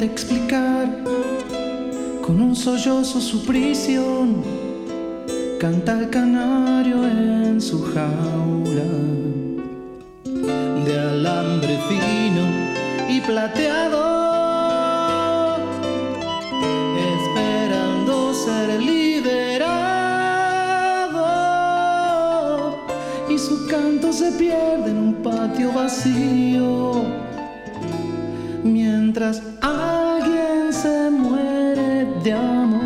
Explicar 0.04 0.87
con 2.23 2.40
un 2.40 2.54
sollozo 2.54 3.20
su 3.20 3.44
prisión. 3.44 4.42
Canta 5.58 5.99
el 5.99 6.11
canario 6.11 7.06
en 7.06 7.61
su 7.61 7.82
jaula 7.82 8.82
de 10.84 10.99
alambre 10.99 11.78
fino 11.88 12.44
y 13.08 13.20
plateado, 13.20 14.02
esperando 17.14 18.34
ser 18.34 18.82
liberado. 18.82 19.64
Y 23.30 23.38
su 23.38 23.66
canto 23.68 24.12
se 24.12 24.32
pierde 24.32 24.90
en 24.90 24.99
un 24.99 25.14
patio 25.23 25.73
vacío 25.73 27.04
mientras 28.64 29.53
alguien 29.64 30.73
se 30.73 31.11
muere 31.11 32.04
de 32.23 32.33
amor. 32.33 32.83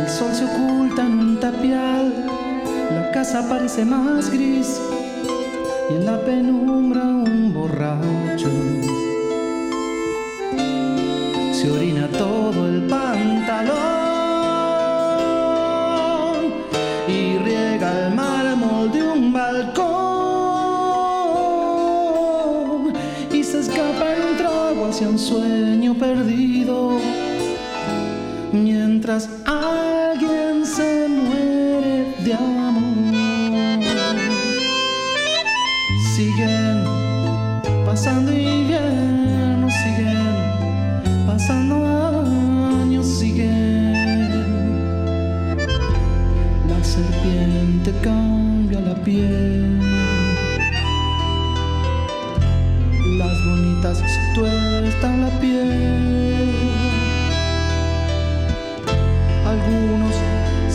El 0.00 0.08
sol 0.08 0.32
se 0.32 0.44
oculta 0.44 1.02
en 1.04 1.18
un 1.18 1.40
tapial, 1.40 2.14
la 2.90 3.10
casa 3.12 3.48
parece 3.48 3.84
más 3.84 4.30
gris 4.30 4.80
y 5.90 5.94
en 5.94 6.06
la 6.06 6.20
penumbra 6.24 6.93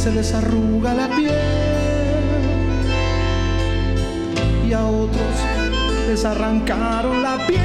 se 0.09 0.15
les 0.15 0.33
arruga 0.33 0.93
la 0.95 1.07
piel 1.09 1.31
y 4.67 4.73
a 4.73 4.83
otros 4.85 5.35
les 6.07 6.25
arrancaron 6.25 7.21
la 7.21 7.37
piel. 7.45 7.59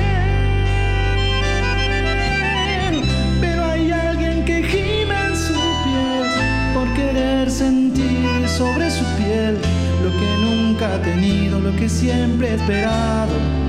Pero 3.40 3.64
hay 3.64 3.90
alguien 3.92 4.44
que 4.44 4.62
gime 4.62 5.16
en 5.28 5.36
su 5.36 5.54
piel 5.84 6.28
por 6.74 6.92
querer 6.94 7.50
sentir 7.50 8.46
sobre 8.48 8.90
su 8.90 9.04
piel 9.16 9.56
lo 10.02 10.10
que 10.10 10.36
nunca 10.44 10.94
ha 10.94 11.02
tenido, 11.02 11.60
lo 11.60 11.74
que 11.76 11.88
siempre 11.88 12.50
ha 12.50 12.54
esperado. 12.56 13.63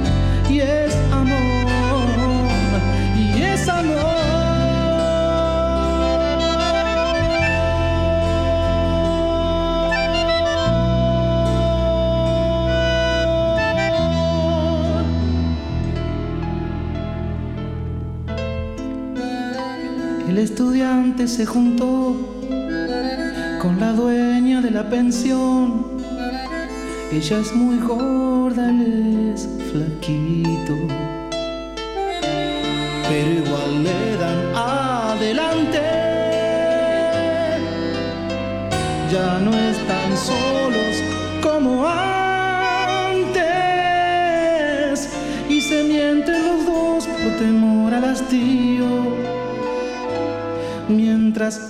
Se 21.28 21.46
juntó 21.46 22.16
con 23.60 23.80
la 23.80 23.94
dueña 23.94 24.62
de 24.62 24.70
la 24.70 24.88
pensión. 24.88 25.86
Ella 27.12 27.40
es 27.40 27.56
muy 27.56 27.80
gorda, 27.80 28.70
él 28.70 29.34
es 29.34 29.50
flaquito. 29.72 30.76
Pero 33.10 33.30
igual 33.42 33.84
le 33.84 34.18
dan 34.18 34.56
adelante. 34.56 35.82
Ya 39.12 39.40
no 39.40 39.52
están 39.52 40.16
solos 40.16 41.02
como 41.42 41.88
antes. 41.88 43.40
Y 45.50 45.60
se 45.60 45.84
mienten 45.86 46.46
los 46.46 46.66
dos 46.66 47.08
por 47.08 47.32
temor 47.40 47.94
al 47.96 48.04
hastío 48.06 49.25
mientras 51.36 51.65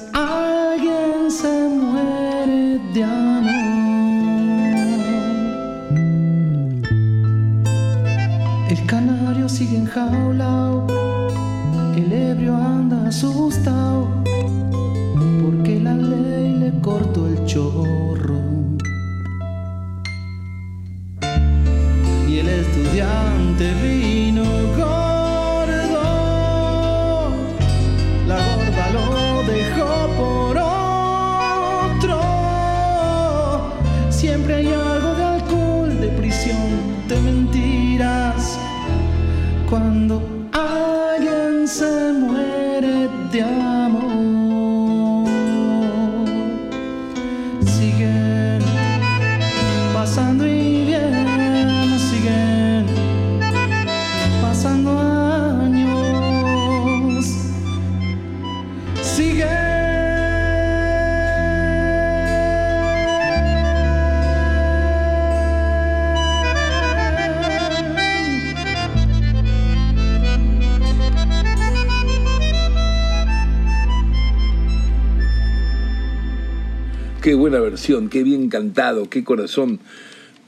qué 78.10 78.24
bien 78.24 78.50
cantado, 78.50 79.10
qué 79.10 79.24
corazón, 79.24 79.80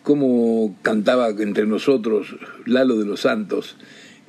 cómo 0.04 0.76
cantaba 0.82 1.30
entre 1.30 1.66
nosotros 1.66 2.36
Lalo 2.66 2.98
de 2.98 3.06
los 3.06 3.22
Santos 3.22 3.76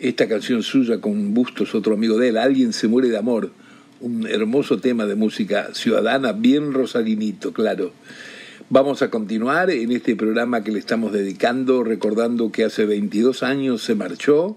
esta 0.00 0.28
canción 0.28 0.62
suya 0.62 1.00
con 1.00 1.34
Bustos, 1.34 1.74
otro 1.74 1.94
amigo 1.94 2.18
de 2.18 2.28
él, 2.28 2.38
Alguien 2.38 2.72
se 2.72 2.88
muere 2.88 3.08
de 3.08 3.18
amor, 3.18 3.50
un 4.00 4.26
hermoso 4.26 4.78
tema 4.78 5.06
de 5.06 5.16
música 5.16 5.74
ciudadana, 5.74 6.32
bien 6.32 6.72
rosalinito, 6.72 7.52
claro. 7.52 7.92
Vamos 8.70 9.02
a 9.02 9.10
continuar 9.10 9.70
en 9.70 9.90
este 9.92 10.14
programa 10.14 10.62
que 10.62 10.70
le 10.70 10.78
estamos 10.78 11.12
dedicando, 11.12 11.82
recordando 11.82 12.52
que 12.52 12.64
hace 12.64 12.84
22 12.84 13.42
años 13.42 13.82
se 13.82 13.94
marchó. 13.94 14.56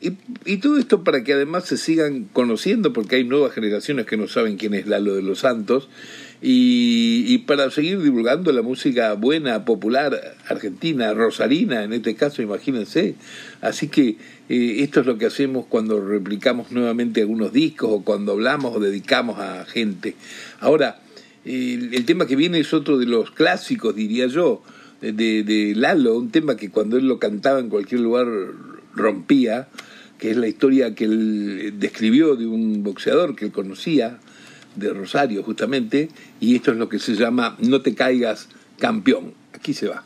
Y, 0.00 0.12
y 0.44 0.56
todo 0.58 0.78
esto 0.78 1.04
para 1.04 1.22
que 1.22 1.34
además 1.34 1.64
se 1.66 1.76
sigan 1.76 2.24
conociendo, 2.32 2.92
porque 2.92 3.16
hay 3.16 3.24
nuevas 3.24 3.52
generaciones 3.52 4.06
que 4.06 4.16
no 4.16 4.28
saben 4.28 4.56
quién 4.56 4.74
es 4.74 4.86
Lalo 4.86 5.14
de 5.14 5.22
los 5.22 5.40
Santos, 5.40 5.88
y, 6.40 7.24
y 7.26 7.38
para 7.38 7.70
seguir 7.70 8.00
divulgando 8.00 8.52
la 8.52 8.62
música 8.62 9.12
buena, 9.14 9.64
popular, 9.64 10.36
argentina, 10.48 11.12
rosarina 11.12 11.82
en 11.82 11.92
este 11.92 12.14
caso, 12.14 12.42
imagínense. 12.42 13.16
Así 13.60 13.88
que 13.88 14.16
eh, 14.48 14.76
esto 14.78 15.00
es 15.00 15.06
lo 15.06 15.18
que 15.18 15.26
hacemos 15.26 15.66
cuando 15.68 16.00
replicamos 16.00 16.70
nuevamente 16.70 17.22
algunos 17.22 17.52
discos 17.52 17.90
o 17.92 18.04
cuando 18.04 18.32
hablamos 18.32 18.76
o 18.76 18.80
dedicamos 18.80 19.40
a 19.40 19.64
gente. 19.64 20.14
Ahora, 20.60 21.00
el, 21.44 21.94
el 21.94 22.04
tema 22.04 22.26
que 22.26 22.36
viene 22.36 22.60
es 22.60 22.72
otro 22.72 22.98
de 22.98 23.06
los 23.06 23.30
clásicos, 23.32 23.96
diría 23.96 24.26
yo, 24.26 24.62
de, 25.00 25.12
de 25.12 25.74
Lalo, 25.76 26.16
un 26.16 26.30
tema 26.30 26.56
que 26.56 26.70
cuando 26.70 26.96
él 26.96 27.06
lo 27.06 27.18
cantaba 27.18 27.60
en 27.60 27.68
cualquier 27.68 28.00
lugar 28.00 28.26
rompía, 28.94 29.68
que 30.18 30.30
es 30.30 30.36
la 30.36 30.48
historia 30.48 30.94
que 30.94 31.04
él 31.04 31.74
describió 31.78 32.36
de 32.36 32.46
un 32.46 32.82
boxeador 32.82 33.36
que 33.36 33.46
él 33.46 33.52
conocía, 33.52 34.18
de 34.78 34.92
Rosario 34.92 35.42
justamente, 35.42 36.08
y 36.40 36.56
esto 36.56 36.72
es 36.72 36.78
lo 36.78 36.88
que 36.88 36.98
se 36.98 37.14
llama 37.14 37.56
No 37.60 37.80
te 37.80 37.94
caigas 37.94 38.48
campeón. 38.78 39.34
Aquí 39.52 39.74
se 39.74 39.88
va. 39.88 40.04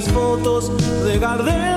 Las 0.00 0.12
fotos 0.14 0.70
de 1.04 1.18
Gardel 1.18 1.69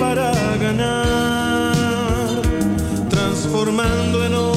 para 0.00 0.32
ganar, 0.56 2.40
transformando 3.10 4.24
en 4.24 4.32
horizontes 4.34 4.49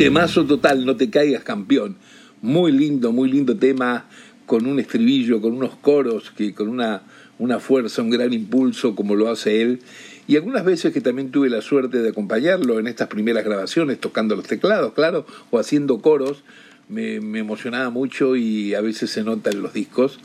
Temazo 0.00 0.46
total, 0.46 0.86
no 0.86 0.96
te 0.96 1.10
caigas 1.10 1.44
campeón. 1.44 1.94
Muy 2.40 2.72
lindo, 2.72 3.12
muy 3.12 3.30
lindo 3.30 3.58
tema, 3.58 4.06
con 4.46 4.64
un 4.64 4.80
estribillo, 4.80 5.42
con 5.42 5.52
unos 5.52 5.76
coros, 5.76 6.30
que 6.30 6.54
con 6.54 6.68
una, 6.68 7.02
una 7.38 7.60
fuerza, 7.60 8.00
un 8.00 8.08
gran 8.08 8.32
impulso, 8.32 8.94
como 8.94 9.14
lo 9.14 9.28
hace 9.28 9.60
él. 9.60 9.80
Y 10.26 10.36
algunas 10.36 10.64
veces 10.64 10.94
que 10.94 11.02
también 11.02 11.30
tuve 11.30 11.50
la 11.50 11.60
suerte 11.60 11.98
de 11.98 12.08
acompañarlo 12.08 12.78
en 12.78 12.86
estas 12.86 13.08
primeras 13.08 13.44
grabaciones, 13.44 14.00
tocando 14.00 14.36
los 14.36 14.46
teclados, 14.46 14.94
claro, 14.94 15.26
o 15.50 15.58
haciendo 15.58 16.00
coros, 16.00 16.44
me, 16.88 17.16
emocionaba 17.16 17.90
mucho 17.90 18.36
y 18.36 18.72
a 18.72 18.80
veces 18.80 19.10
se 19.10 19.22
nota 19.22 19.50
en 19.50 19.60
los 19.60 19.74
discos. 19.74 20.18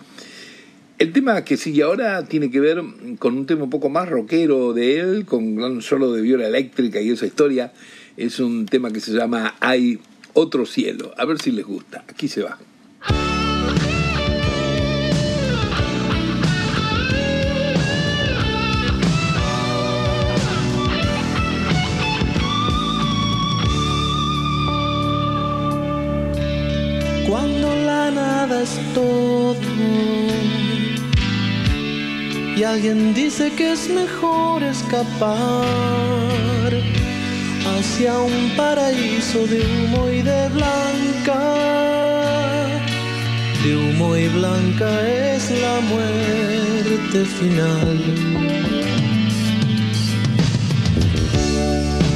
El 0.99 1.11
tema 1.11 1.43
que 1.43 1.57
sigue 1.57 1.83
ahora 1.83 2.23
tiene 2.23 2.49
que 2.49 2.61
ver 2.61 2.81
con 3.19 3.37
un 3.37 3.45
tema 3.45 3.65
un 3.65 3.69
poco 3.69 3.89
más 3.89 4.07
rockero 4.07 4.71
de 4.71 5.01
él, 5.01 5.25
con 5.25 5.61
un 5.61 5.81
solo 5.81 6.13
de 6.13 6.21
viola 6.21 6.47
eléctrica 6.47 7.01
y 7.01 7.09
esa 7.09 7.25
historia. 7.25 7.73
Es 8.17 8.39
un 8.39 8.65
tema 8.65 8.91
que 8.91 9.01
se 9.01 9.11
llama 9.11 9.55
Hay 9.59 9.99
otro 10.33 10.65
cielo. 10.65 11.13
A 11.17 11.25
ver 11.25 11.39
si 11.39 11.51
les 11.51 11.65
gusta. 11.65 12.03
Aquí 12.07 12.27
se 12.27 12.43
va. 12.43 12.57
Cuando 27.27 27.75
la 27.75 28.11
nada 28.11 28.63
es 28.63 28.79
todo 28.93 29.55
y 32.55 32.63
alguien 32.63 33.13
dice 33.13 33.51
que 33.57 33.73
es 33.73 33.89
mejor 33.89 34.63
escapar 34.63 36.24
hacia 37.65 38.17
un 38.19 38.51
paraíso 38.55 39.45
de 39.47 39.59
humo 39.61 40.09
y 40.09 40.21
de 40.21 40.49
blanca. 40.49 41.39
De 43.63 43.75
humo 43.75 44.15
y 44.15 44.27
blanca 44.27 44.89
es 45.07 45.51
la 45.51 45.79
muerte 45.81 47.25
final. 47.25 47.99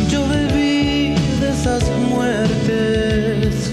Yo 0.10 0.28
bebí 0.28 1.16
de 1.42 1.50
esas 1.50 1.84
muertes 2.10 3.72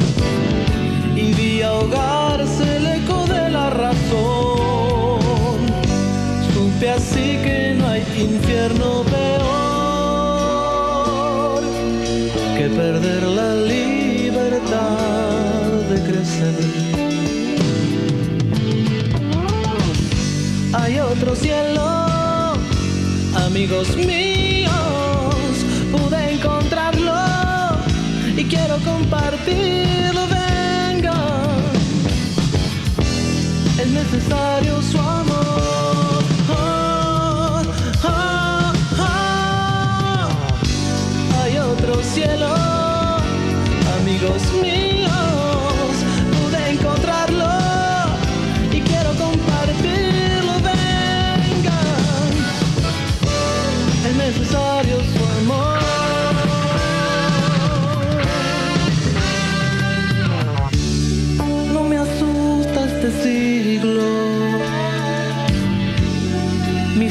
y 1.15 1.33
vi 1.35 1.63
ahogarse 1.63 2.77
el 2.77 2.87
eco 2.87 3.27
de 3.27 3.51
la 3.51 3.71
razón. 3.71 5.61
Supe 6.55 6.91
así 6.91 7.39
que 7.45 7.75
no 7.79 7.89
hay 7.89 8.03
infierno 8.19 9.05
peor 9.05 9.46
amigos 23.57 23.97
míos, 23.97 24.71
pude 25.91 26.35
encontrarlo 26.35 27.15
y 28.37 28.45
quiero 28.45 28.77
compartirlo. 28.85 29.76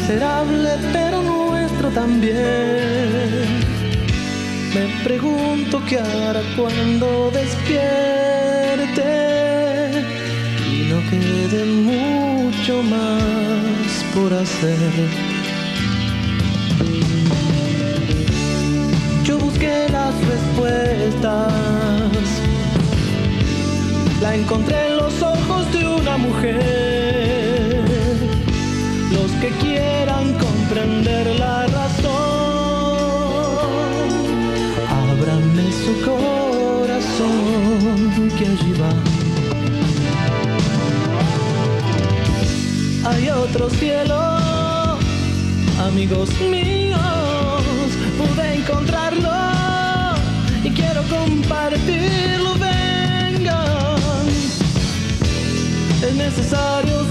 Miserable 0.07 0.69
pero 0.93 1.21
nuestro 1.23 1.89
también. 1.89 2.35
Me 4.73 5.03
pregunto 5.03 5.81
qué 5.87 5.97
hará 5.99 6.41
cuando 6.55 7.31
despierte 7.31 9.01
y 10.69 10.87
no 10.91 10.99
quede 11.09 11.65
mucho 11.65 12.83
más 12.83 14.05
por 14.13 14.31
hacer. 14.33 14.77
Yo 19.23 19.39
busqué 19.39 19.87
las 19.91 20.13
respuestas, 20.27 21.51
la 24.21 24.35
encontré 24.35 24.87
en 24.87 24.97
los 24.97 25.21
ojos 25.23 25.71
de 25.73 25.87
una 25.87 26.17
mujer. 26.17 27.44
Que 29.41 29.49
quieran 29.61 30.33
comprender 30.33 31.39
la 31.39 31.67
razón, 31.67 32.09
ábranme 34.89 35.71
su 35.83 35.93
corazón 36.09 37.51
que 38.37 38.45
allí 38.47 38.73
va. 38.81 38.93
Hay 43.11 43.29
otro 43.29 43.69
cielo, 43.69 44.17
amigos 45.79 46.29
míos, 46.49 47.61
pude 48.17 48.55
encontrarlo 48.55 49.31
y 50.63 50.71
quiero 50.71 51.03
compartirlo. 51.03 52.55
Vengan, 52.55 54.27
es 56.01 56.15
necesario 56.15 57.04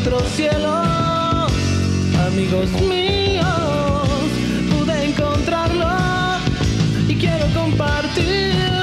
otro 0.00 0.20
cielo, 0.36 0.82
amigos 2.28 2.70
míos, 2.82 4.08
pude 4.70 5.04
encontrarlo 5.06 5.88
y 7.08 7.14
quiero 7.16 7.46
compartirlo. 7.52 8.77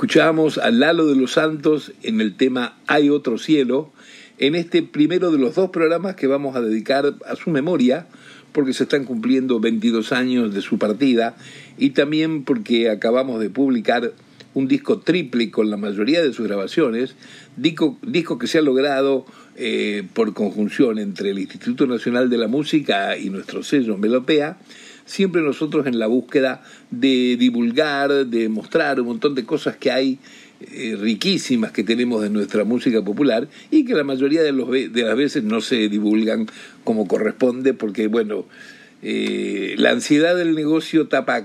Escuchábamos 0.00 0.56
a 0.56 0.70
Lalo 0.70 1.08
de 1.08 1.14
los 1.14 1.32
Santos 1.32 1.92
en 2.02 2.22
el 2.22 2.34
tema 2.34 2.78
Hay 2.86 3.10
otro 3.10 3.36
cielo, 3.36 3.92
en 4.38 4.54
este 4.54 4.82
primero 4.82 5.30
de 5.30 5.36
los 5.36 5.56
dos 5.56 5.68
programas 5.68 6.16
que 6.16 6.26
vamos 6.26 6.56
a 6.56 6.62
dedicar 6.62 7.16
a 7.26 7.36
su 7.36 7.50
memoria, 7.50 8.06
porque 8.52 8.72
se 8.72 8.84
están 8.84 9.04
cumpliendo 9.04 9.60
22 9.60 10.12
años 10.12 10.54
de 10.54 10.62
su 10.62 10.78
partida 10.78 11.36
y 11.76 11.90
también 11.90 12.44
porque 12.44 12.88
acabamos 12.88 13.40
de 13.40 13.50
publicar 13.50 14.14
un 14.54 14.68
disco 14.68 15.00
triple 15.00 15.50
con 15.50 15.68
la 15.68 15.76
mayoría 15.76 16.22
de 16.22 16.32
sus 16.32 16.46
grabaciones, 16.46 17.14
disco, 17.58 17.98
disco 18.00 18.38
que 18.38 18.46
se 18.46 18.56
ha 18.56 18.62
logrado 18.62 19.26
eh, 19.56 20.04
por 20.14 20.32
conjunción 20.32 20.98
entre 20.98 21.28
el 21.28 21.40
Instituto 21.40 21.86
Nacional 21.86 22.30
de 22.30 22.38
la 22.38 22.48
Música 22.48 23.18
y 23.18 23.28
nuestro 23.28 23.62
sello 23.62 23.98
Melopea, 23.98 24.56
siempre 25.10 25.42
nosotros 25.42 25.86
en 25.86 25.98
la 25.98 26.06
búsqueda 26.06 26.62
de 26.90 27.36
divulgar, 27.36 28.26
de 28.26 28.48
mostrar 28.48 29.00
un 29.00 29.08
montón 29.08 29.34
de 29.34 29.44
cosas 29.44 29.76
que 29.76 29.90
hay 29.90 30.18
eh, 30.60 30.96
riquísimas 31.00 31.72
que 31.72 31.82
tenemos 31.82 32.22
de 32.22 32.30
nuestra 32.30 32.64
música 32.64 33.02
popular 33.02 33.48
y 33.70 33.84
que 33.84 33.94
la 33.94 34.04
mayoría 34.04 34.42
de, 34.42 34.52
los, 34.52 34.70
de 34.70 35.02
las 35.02 35.16
veces 35.16 35.42
no 35.42 35.60
se 35.60 35.88
divulgan 35.88 36.46
como 36.84 37.08
corresponde 37.08 37.74
porque, 37.74 38.06
bueno, 38.06 38.44
eh, 39.02 39.74
la 39.78 39.90
ansiedad 39.90 40.36
del 40.36 40.54
negocio 40.54 41.08
tapa, 41.08 41.44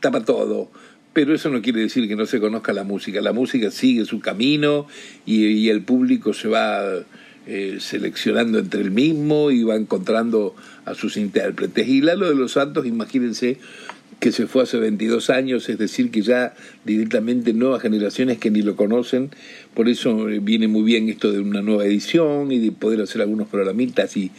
tapa 0.00 0.24
todo. 0.24 0.70
Pero 1.12 1.34
eso 1.34 1.50
no 1.50 1.60
quiere 1.60 1.80
decir 1.80 2.08
que 2.08 2.16
no 2.16 2.24
se 2.24 2.40
conozca 2.40 2.72
la 2.72 2.84
música. 2.84 3.20
La 3.20 3.34
música 3.34 3.70
sigue 3.70 4.06
su 4.06 4.20
camino 4.20 4.86
y, 5.26 5.68
el 5.68 5.82
público 5.82 6.32
se 6.32 6.48
va 6.48 6.80
eh, 7.46 7.76
seleccionando 7.80 8.58
entre 8.58 8.80
el 8.80 8.90
mismo 8.90 9.50
y 9.50 9.62
va 9.62 9.76
encontrando 9.76 10.54
a 10.84 10.94
sus 10.94 11.16
intérpretes. 11.16 11.88
Y 11.88 12.00
Lalo 12.00 12.28
de 12.28 12.34
los 12.34 12.52
Santos, 12.52 12.86
imagínense, 12.86 13.58
que 14.22 14.30
se 14.30 14.46
fue 14.46 14.62
hace 14.62 14.78
22 14.78 15.30
años, 15.30 15.68
es 15.68 15.78
decir, 15.78 16.12
que 16.12 16.22
ya 16.22 16.54
directamente 16.84 17.52
nuevas 17.52 17.82
generaciones 17.82 18.38
que 18.38 18.52
ni 18.52 18.62
lo 18.62 18.76
conocen, 18.76 19.30
por 19.74 19.88
eso 19.88 20.28
eh, 20.28 20.38
viene 20.40 20.68
muy 20.68 20.84
bien 20.84 21.08
esto 21.08 21.32
de 21.32 21.40
una 21.40 21.60
nueva 21.60 21.84
edición 21.86 22.52
y 22.52 22.60
de 22.60 22.70
poder 22.70 23.00
hacer 23.00 23.20
algunos 23.20 23.48
programitas 23.48 24.16
y, 24.16 24.30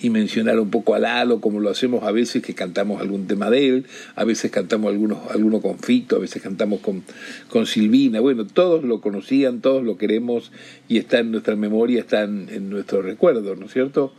y 0.00 0.08
mencionar 0.08 0.58
un 0.58 0.70
poco 0.70 0.94
a 0.94 1.00
Lalo, 1.00 1.42
como 1.42 1.60
lo 1.60 1.68
hacemos 1.68 2.04
a 2.04 2.12
veces 2.12 2.42
que 2.42 2.54
cantamos 2.54 3.02
algún 3.02 3.26
tema 3.26 3.50
de 3.50 3.68
él, 3.68 3.86
a 4.14 4.24
veces 4.24 4.50
cantamos 4.50 4.90
algunos, 4.90 5.30
alguno 5.30 5.60
con 5.60 5.78
Fito, 5.78 6.16
a 6.16 6.20
veces 6.20 6.40
cantamos 6.40 6.80
con, 6.80 7.02
con 7.48 7.66
Silvina, 7.66 8.20
bueno, 8.20 8.46
todos 8.46 8.84
lo 8.84 9.02
conocían, 9.02 9.60
todos 9.60 9.84
lo 9.84 9.98
queremos 9.98 10.50
y 10.88 10.96
está 10.96 11.18
en 11.18 11.32
nuestra 11.32 11.56
memoria, 11.56 12.00
está 12.00 12.22
en, 12.22 12.48
en 12.50 12.70
nuestro 12.70 13.02
recuerdo, 13.02 13.54
¿no 13.54 13.66
es 13.66 13.72
cierto? 13.74 14.14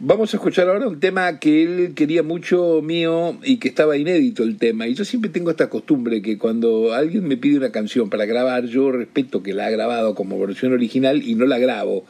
Vamos 0.00 0.34
a 0.34 0.38
escuchar 0.38 0.68
ahora 0.68 0.88
un 0.88 0.98
tema 0.98 1.38
que 1.38 1.62
él 1.62 1.94
quería 1.94 2.24
mucho 2.24 2.82
mío 2.82 3.38
y 3.44 3.58
que 3.58 3.68
estaba 3.68 3.96
inédito 3.96 4.42
el 4.42 4.56
tema. 4.56 4.88
Y 4.88 4.94
yo 4.94 5.04
siempre 5.04 5.30
tengo 5.30 5.50
esta 5.50 5.70
costumbre 5.70 6.20
que 6.20 6.36
cuando 6.36 6.92
alguien 6.92 7.28
me 7.28 7.36
pide 7.36 7.58
una 7.58 7.70
canción 7.70 8.10
para 8.10 8.26
grabar, 8.26 8.64
yo 8.64 8.90
respeto 8.90 9.44
que 9.44 9.54
la 9.54 9.66
ha 9.66 9.70
grabado 9.70 10.16
como 10.16 10.38
versión 10.40 10.72
original 10.72 11.22
y 11.22 11.36
no 11.36 11.46
la 11.46 11.58
grabo. 11.58 12.04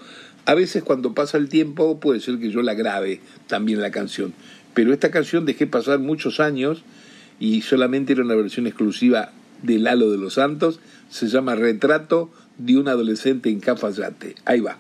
A 0.47 0.55
veces 0.55 0.83
cuando 0.83 1.13
pasa 1.13 1.37
el 1.37 1.51
tiempo 1.51 2.01
puede 2.01 2.21
ser 2.21 2.39
que 2.39 2.51
yo 2.51 2.63
la 2.63 2.73
grabe 2.73 3.21
también 3.49 3.83
la 3.83 3.91
canción. 3.91 4.33
Pero 4.73 4.95
esta 4.95 5.11
canción 5.11 5.45
dejé 5.45 5.67
pasar 5.67 5.99
muchos 5.99 6.41
años 6.41 6.83
y 7.39 7.61
solamente 7.61 8.15
era 8.15 8.23
una 8.23 8.35
versión 8.35 8.67
exclusiva 8.67 9.31
de 9.63 9.79
Lalo 9.79 10.11
de 10.11 10.17
los 10.17 10.35
Santos. 10.35 10.81
Se 11.11 11.29
llama 11.29 11.55
Retrato 11.55 12.33
de 12.57 12.79
un 12.79 12.89
adolescente 12.89 13.51
en 13.51 13.61
Cafayate. 13.61 14.37
Ahí 14.47 14.61
va. 14.61 14.79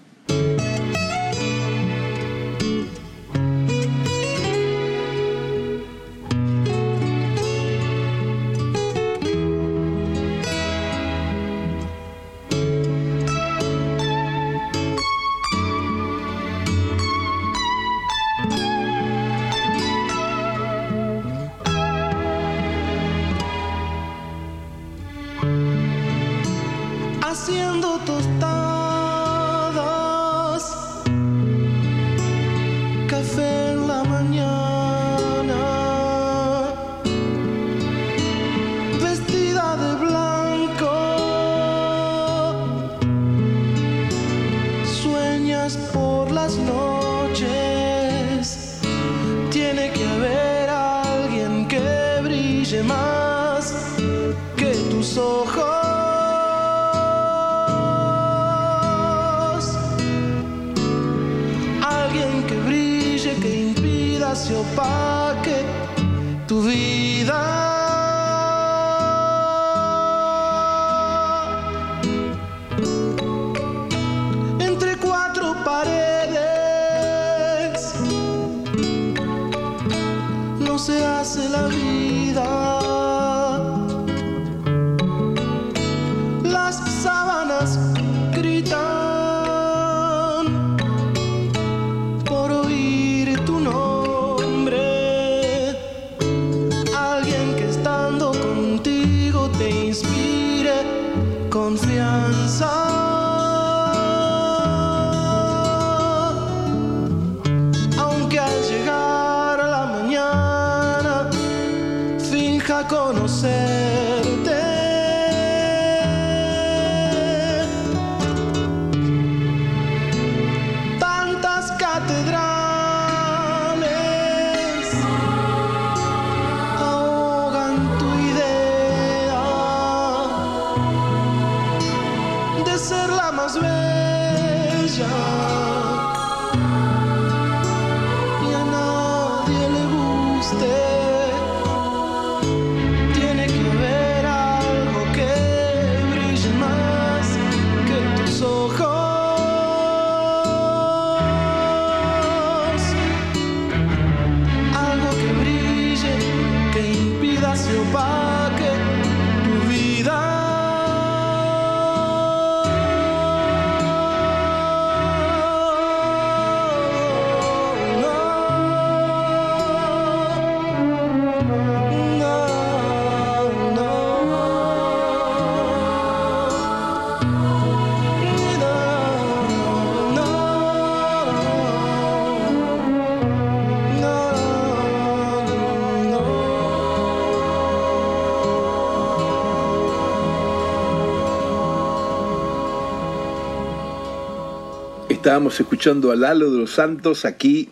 Estábamos 195.24 195.58
escuchando 195.58 196.12
a 196.12 196.16
Lalo 196.16 196.50
de 196.50 196.58
los 196.58 196.72
Santos 196.72 197.24
aquí 197.24 197.70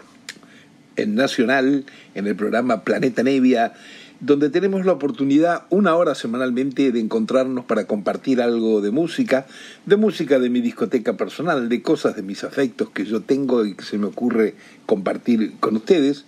en 0.96 1.14
Nacional, 1.14 1.84
en 2.14 2.26
el 2.26 2.34
programa 2.34 2.82
Planeta 2.82 3.22
Nevia, 3.22 3.74
donde 4.20 4.48
tenemos 4.48 4.86
la 4.86 4.92
oportunidad 4.92 5.64
una 5.68 5.94
hora 5.96 6.14
semanalmente 6.14 6.90
de 6.92 6.98
encontrarnos 6.98 7.66
para 7.66 7.84
compartir 7.84 8.40
algo 8.40 8.80
de 8.80 8.90
música, 8.90 9.46
de 9.84 9.96
música 9.96 10.38
de 10.38 10.48
mi 10.48 10.62
discoteca 10.62 11.18
personal, 11.18 11.68
de 11.68 11.82
cosas 11.82 12.16
de 12.16 12.22
mis 12.22 12.42
afectos 12.42 12.88
que 12.88 13.04
yo 13.04 13.20
tengo 13.20 13.66
y 13.66 13.74
que 13.74 13.84
se 13.84 13.98
me 13.98 14.06
ocurre 14.06 14.54
compartir 14.86 15.52
con 15.60 15.76
ustedes. 15.76 16.24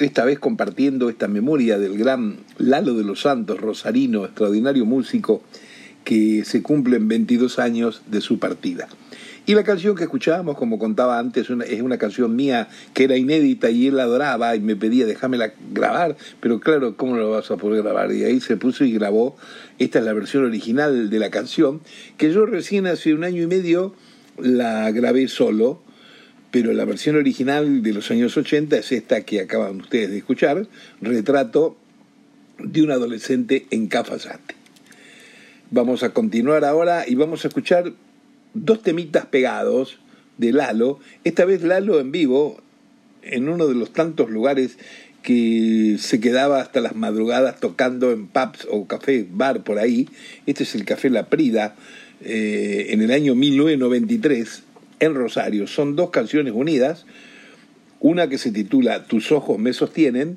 Esta 0.00 0.24
vez 0.24 0.40
compartiendo 0.40 1.08
esta 1.08 1.28
memoria 1.28 1.78
del 1.78 1.96
gran 1.96 2.38
Lalo 2.58 2.94
de 2.94 3.04
los 3.04 3.20
Santos, 3.20 3.60
rosarino, 3.60 4.24
extraordinario 4.24 4.84
músico, 4.86 5.40
que 6.02 6.44
se 6.44 6.64
cumplen 6.64 7.06
22 7.06 7.60
años 7.60 8.02
de 8.08 8.20
su 8.20 8.40
partida. 8.40 8.88
Y 9.46 9.54
la 9.54 9.62
canción 9.62 9.94
que 9.94 10.04
escuchábamos, 10.04 10.56
como 10.56 10.78
contaba 10.78 11.18
antes, 11.18 11.50
una- 11.50 11.64
es 11.64 11.82
una 11.82 11.98
canción 11.98 12.34
mía 12.34 12.68
que 12.94 13.04
era 13.04 13.16
inédita 13.16 13.68
y 13.70 13.88
él 13.88 14.00
adoraba 14.00 14.56
y 14.56 14.60
me 14.60 14.74
pedía 14.74 15.04
déjamela 15.04 15.52
grabar, 15.72 16.16
pero 16.40 16.60
claro, 16.60 16.96
¿cómo 16.96 17.16
lo 17.16 17.30
vas 17.30 17.50
a 17.50 17.56
poder 17.58 17.82
grabar? 17.82 18.10
Y 18.12 18.24
ahí 18.24 18.40
se 18.40 18.56
puso 18.56 18.84
y 18.84 18.92
grabó. 18.92 19.36
Esta 19.78 19.98
es 19.98 20.04
la 20.06 20.14
versión 20.14 20.46
original 20.46 21.10
de 21.10 21.18
la 21.18 21.30
canción, 21.30 21.80
que 22.16 22.32
yo 22.32 22.46
recién 22.46 22.86
hace 22.86 23.12
un 23.12 23.22
año 23.22 23.42
y 23.42 23.46
medio 23.46 23.94
la 24.38 24.90
grabé 24.92 25.28
solo, 25.28 25.82
pero 26.50 26.72
la 26.72 26.86
versión 26.86 27.16
original 27.16 27.82
de 27.82 27.92
los 27.92 28.10
años 28.10 28.36
80 28.38 28.78
es 28.78 28.92
esta 28.92 29.22
que 29.22 29.40
acaban 29.40 29.80
ustedes 29.80 30.10
de 30.10 30.18
escuchar, 30.18 30.66
Retrato 31.02 31.76
de 32.58 32.82
un 32.82 32.92
adolescente 32.92 33.66
en 33.70 33.88
Cafayate. 33.88 34.54
Vamos 35.70 36.02
a 36.02 36.10
continuar 36.10 36.64
ahora 36.64 37.04
y 37.06 37.14
vamos 37.16 37.44
a 37.44 37.48
escuchar 37.48 37.92
dos 38.54 38.82
temitas 38.82 39.26
pegados 39.26 39.98
de 40.38 40.52
Lalo, 40.52 40.98
esta 41.24 41.44
vez 41.44 41.62
Lalo 41.62 42.00
en 42.00 42.12
vivo, 42.12 42.62
en 43.22 43.48
uno 43.48 43.66
de 43.66 43.74
los 43.74 43.92
tantos 43.92 44.30
lugares 44.30 44.78
que 45.22 45.96
se 45.98 46.20
quedaba 46.20 46.60
hasta 46.60 46.80
las 46.80 46.94
madrugadas 46.94 47.58
tocando 47.58 48.12
en 48.12 48.26
pubs 48.26 48.68
o 48.70 48.86
café, 48.86 49.26
bar 49.28 49.64
por 49.64 49.78
ahí. 49.78 50.08
Este 50.46 50.64
es 50.64 50.74
el 50.74 50.84
Café 50.84 51.08
La 51.08 51.30
Prida, 51.30 51.76
eh, 52.20 52.88
en 52.90 53.00
el 53.00 53.10
año 53.10 53.34
1993, 53.34 54.62
en 55.00 55.14
Rosario. 55.14 55.66
Son 55.66 55.96
dos 55.96 56.10
canciones 56.10 56.52
unidas, 56.54 57.06
una 58.00 58.28
que 58.28 58.36
se 58.36 58.50
titula 58.52 59.04
Tus 59.04 59.32
ojos 59.32 59.58
me 59.58 59.72
sostienen 59.72 60.36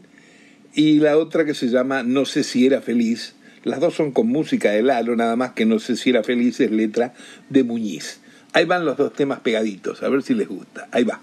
y 0.74 1.00
la 1.00 1.18
otra 1.18 1.44
que 1.44 1.54
se 1.54 1.68
llama 1.68 2.04
No 2.04 2.26
sé 2.26 2.44
si 2.44 2.66
era 2.66 2.82
feliz. 2.82 3.34
Las 3.64 3.80
dos 3.80 3.96
son 3.96 4.12
con 4.12 4.28
música 4.28 4.72
de 4.72 4.84
Lalo, 4.84 5.16
nada 5.16 5.36
más 5.36 5.52
que 5.52 5.66
No 5.66 5.80
sé 5.80 5.96
si 5.96 6.10
era 6.12 6.24
feliz 6.24 6.60
es 6.60 6.72
letra 6.72 7.14
de 7.50 7.64
Muñiz. 7.64 8.22
Ahí 8.54 8.66
van 8.66 8.86
los 8.86 8.98
dos 8.98 9.14
temas 9.14 9.40
pegaditos, 9.42 10.04
a 10.04 10.10
ver 10.10 10.24
si 10.24 10.34
les 10.34 10.48
gusta. 10.48 10.88
Ahí 10.92 11.04
va. 11.04 11.20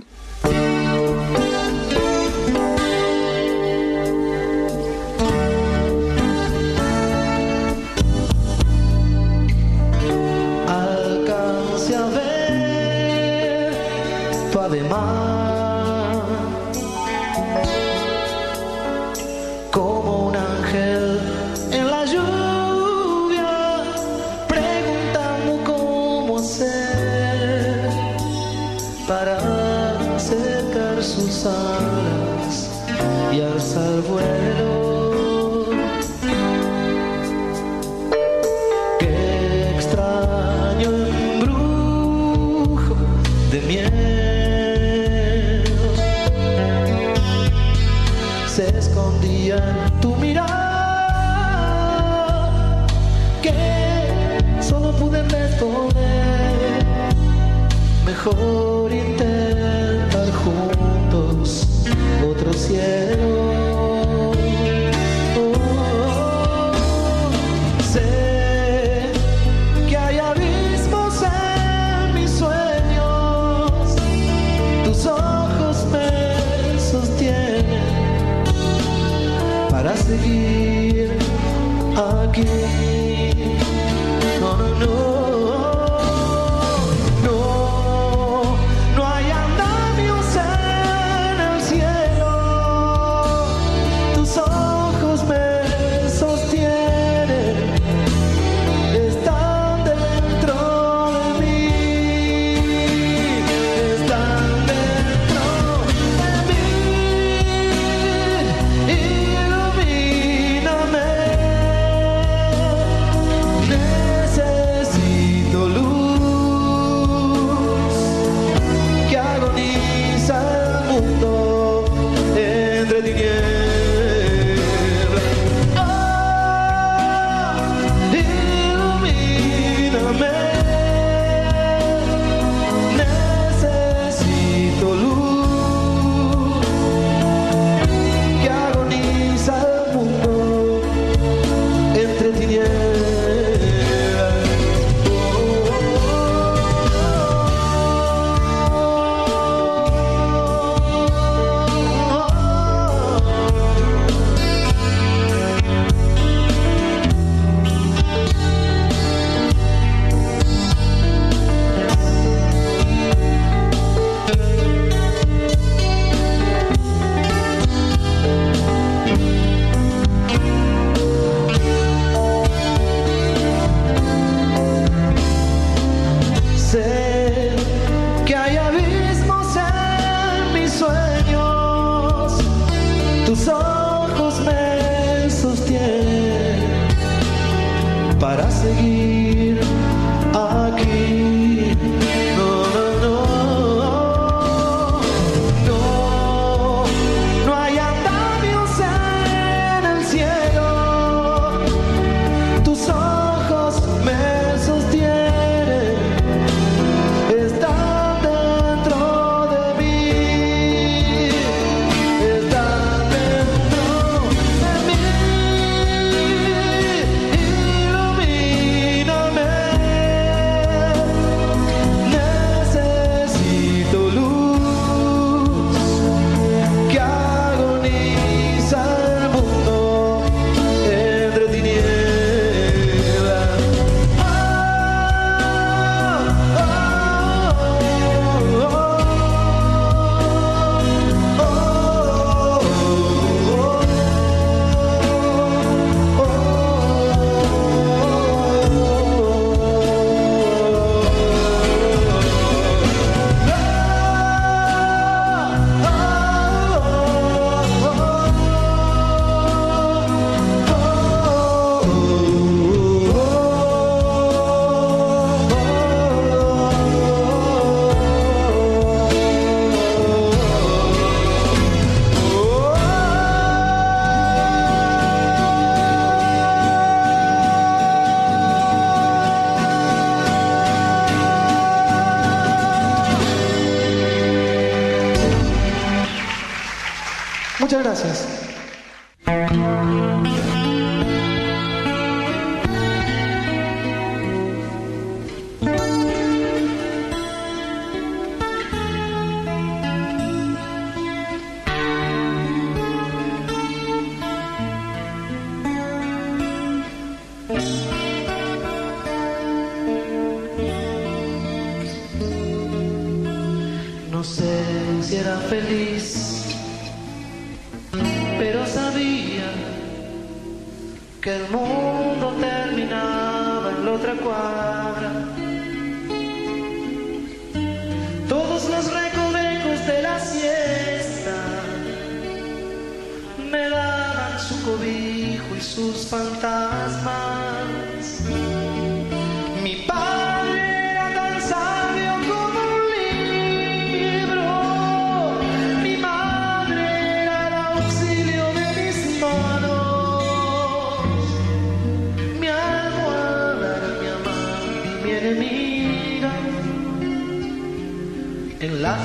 Tu 50.01 50.15
mirada 50.17 50.87
que 53.43 53.53
solo 54.61 54.93
pude 54.93 55.23
responder. 55.23 56.85
Mejor 58.07 58.93
intentar 58.93 60.31
juntos 60.43 61.67
otro 62.25 62.53
cielo. 62.53 63.54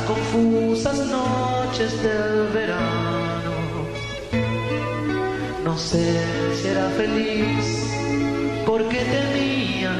Confusas 0.08 0.98
noches 1.08 1.92
del 2.04 2.48
verano. 2.54 3.52
No 5.64 5.78
sé 5.78 6.22
si 6.56 6.68
era 6.68 6.90
feliz 6.90 7.66
porque 8.66 9.00
temía 9.16 9.94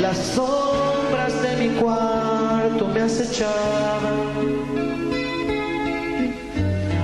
las 0.00 0.16
sombras 0.16 1.34
de 1.42 1.56
mi 1.56 1.68
cuarto 1.80 2.88
me 2.94 3.00
acechaban. 3.00 4.18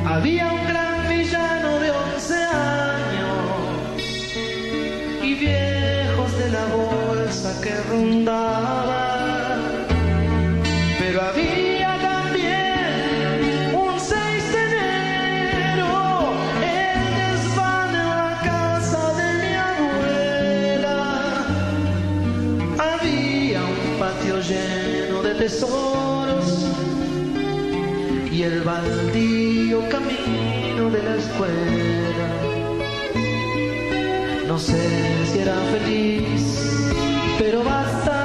Había 0.07 0.53
un 0.53 0.66
gran 0.66 1.09
villano 1.09 1.78
de 1.80 1.90
once 1.90 2.34
años 2.34 4.03
y 5.22 5.34
viejos 5.34 6.38
de 6.38 6.51
la 6.51 6.64
bolsa 6.66 7.61
que 7.62 7.74
rondaban. 7.90 8.74
Baldío 28.64 29.86
camino 29.90 30.90
de 30.90 31.02
la 31.02 31.16
escuela. 31.16 32.28
No 34.48 34.58
sé 34.58 35.26
si 35.26 35.38
era 35.40 35.56
feliz, 35.72 36.42
pero 37.38 37.62
bastaba 37.62 38.24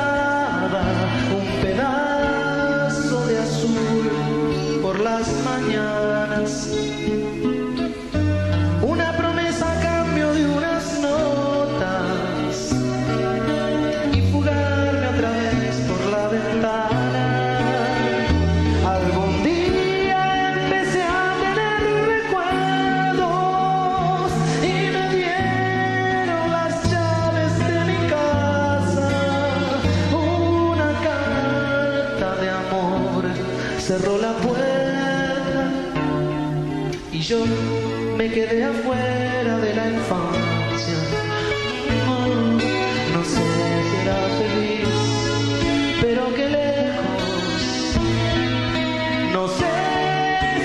No 49.40 49.48
sé 49.48 49.72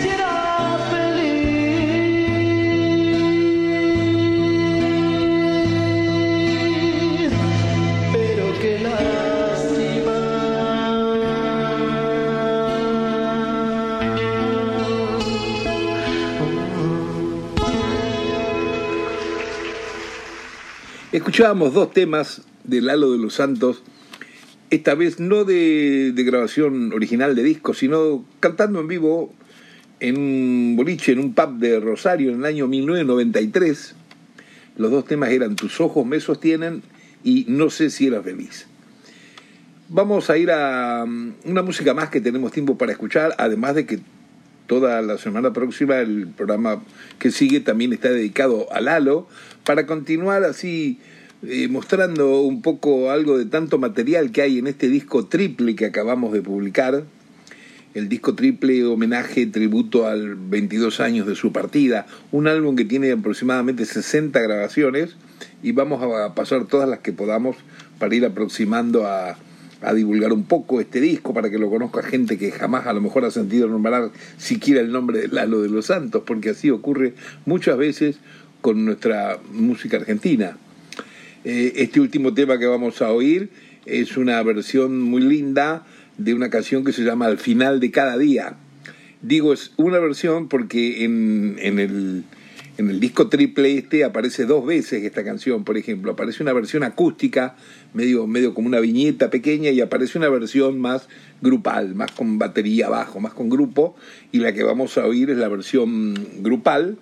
si 0.03 0.09
era 0.09 0.79
feliz, 0.91 1.31
pero 8.13 8.45
qué 8.61 8.73
Escuchábamos 21.13 21.75
dos 21.75 21.93
temas 21.93 22.43
de 22.65 22.81
Lalo 22.81 23.13
de 23.13 23.19
los 23.19 23.35
Santos, 23.35 23.85
esta 24.75 24.95
vez 24.95 25.21
no 25.21 25.45
de, 25.45 26.13
grabación 26.17 26.93
original 26.93 27.35
de 27.35 27.43
disco, 27.43 27.75
sino 27.75 28.25
cantando 28.41 28.81
en 28.81 28.89
vivo 28.89 29.33
en 30.01 30.19
un 30.19 30.75
boliche, 30.77 31.13
en 31.13 31.21
un 31.21 31.35
pub 31.35 31.59
de 31.59 31.81
Rosario 31.81 32.31
en 32.31 32.41
el 32.41 32.45
año 32.45 32.67
1993. 32.67 33.95
Los 34.77 34.91
dos 34.91 35.05
temas 35.05 35.31
eran 35.31 35.57
Tus 35.57 35.81
ojos 35.81 36.05
me 36.05 36.21
sostienen 36.21 36.83
y 37.23 37.47
No 37.49 37.71
sé 37.71 37.91
si 37.91 38.07
era 38.07 38.23
feliz. 38.23 38.67
Vamos 39.89 40.31
a 40.31 40.39
ir 40.39 40.51
a 40.51 41.05
um, 41.05 41.35
una 41.45 41.63
música 41.63 41.95
más 41.95 42.09
que 42.09 42.21
tenemos 42.21 42.53
tiempo 42.53 42.77
para 42.77 42.93
escuchar, 42.93 43.35
además 43.39 43.75
de 43.75 43.87
que 43.87 44.01
toda 44.67 45.03
la 45.03 45.19
semana 45.19 45.53
próxima 45.53 45.99
el 45.99 46.27
programa 46.27 46.83
que 47.19 47.31
sigue 47.31 47.61
también 47.61 47.93
está 47.93 48.11
dedicado 48.11 48.73
a 48.73 48.81
Lalo, 48.81 49.29
para 49.65 49.87
continuar 49.87 50.43
así 50.45 50.99
eh, 51.49 51.69
mostrando 51.69 52.41
un 52.43 52.63
poco 52.63 53.11
algo 53.11 53.39
de 53.39 53.47
tanto 53.47 53.79
material 53.79 54.33
que 54.33 54.43
hay 54.43 54.59
en 54.59 54.67
este 54.67 54.89
disco 54.89 55.27
triple 55.27 55.77
que 55.77 55.87
acabamos 55.87 56.33
de 56.33 56.43
publicar, 56.43 57.05
el 57.95 58.09
disco 58.09 58.35
triple 58.35 58.85
homenaje, 58.85 59.47
tributo 59.47 60.07
al 60.07 60.35
22 60.35 61.01
años 61.01 61.27
de 61.27 61.37
su 61.37 61.53
partida, 61.53 62.07
un 62.33 62.49
álbum 62.49 62.75
que 62.75 62.85
tiene 62.85 63.13
aproximadamente 63.13 63.85
60 63.85 64.41
grabaciones 64.41 65.17
y 65.63 65.73
vamos 65.73 66.03
a 66.03 66.35
pasar 66.35 66.67
todas 66.67 66.89
las 66.89 66.99
que 66.99 67.13
podamos 67.13 67.57
para 67.99 68.15
ir 68.15 68.25
aproximando 68.25 69.07
a, 69.07 69.37
a 69.81 69.95
divulgar 69.95 70.33
un 70.33 70.45
poco 70.45 70.81
este 70.81 71.01
disco 71.01 71.35
para 71.35 71.51
que 71.51 71.59
lo 71.59 71.71
conozca 71.71 72.03
gente 72.03 72.39
que 72.39 72.51
jamás 72.51 72.87
a 72.87 72.93
lo 72.93 73.01
mejor 73.01 73.25
ha 73.25 73.31
sentido 73.31 73.69
nombrar 73.69 74.11
siquiera 74.39 74.81
el 74.81 74.91
nombre 74.91 75.21
de 75.21 75.29
Lalo 75.29 75.63
de 75.63 75.69
los 75.69 75.87
Santos, 75.87 76.23
porque 76.27 76.51
así 76.51 76.71
ocurre 76.71 77.15
muchas 77.47 77.77
veces 77.77 78.17
con 78.61 78.85
nuestra 78.85 79.39
música 79.53 79.99
argentina. 79.99 80.57
Eh, 81.45 81.75
este 81.77 82.01
último 82.01 82.33
tema 82.33 82.59
que 82.59 82.67
vamos 82.67 83.03
a 83.03 83.13
oír 83.13 83.51
es 83.85 84.17
una 84.17 84.43
versión 84.43 85.03
muy 85.03 85.21
linda 85.21 85.85
de 86.17 86.33
una 86.33 86.49
canción 86.49 86.85
que 86.85 86.93
se 86.93 87.03
llama 87.03 87.27
Al 87.27 87.37
final 87.37 87.81
de 87.81 87.91
cada 87.91 88.17
día. 88.17 88.57
Digo, 89.21 89.53
es 89.53 89.73
una 89.77 89.99
versión 89.99 90.49
porque 90.49 91.05
en, 91.05 91.57
en 91.59 91.79
el, 91.79 92.25
en 92.79 92.89
el 92.89 92.99
disco 92.99 93.29
triple 93.29 93.77
este 93.77 94.05
aparece 94.05 94.47
dos 94.47 94.65
veces 94.65 95.05
esta 95.05 95.23
canción, 95.23 95.65
por 95.65 95.77
ejemplo. 95.77 96.13
Aparece 96.13 96.43
una 96.43 96.55
versión 96.55 96.83
acústica, 96.83 97.57
medio, 97.93 98.27
medio 98.27 98.55
como 98.55 98.69
una 98.69 98.81
viñeta 98.81 99.29
pequeña, 99.29 99.71
y 99.71 99.83
aparece 99.83 100.17
una 100.17 100.31
versión 100.31 100.79
más 100.79 101.09
grupal, 101.43 101.95
más 101.95 102.11
con 102.13 102.39
batería 102.39 102.87
abajo, 102.87 103.21
más 103.21 103.35
con 103.35 103.51
grupo, 103.51 103.97
y 104.33 104.39
la 104.39 104.55
que 104.55 104.63
vamos 104.63 104.97
a 104.97 105.05
oír 105.05 105.29
es 105.29 105.37
la 105.37 105.49
versión 105.49 106.15
grupal, 106.39 106.97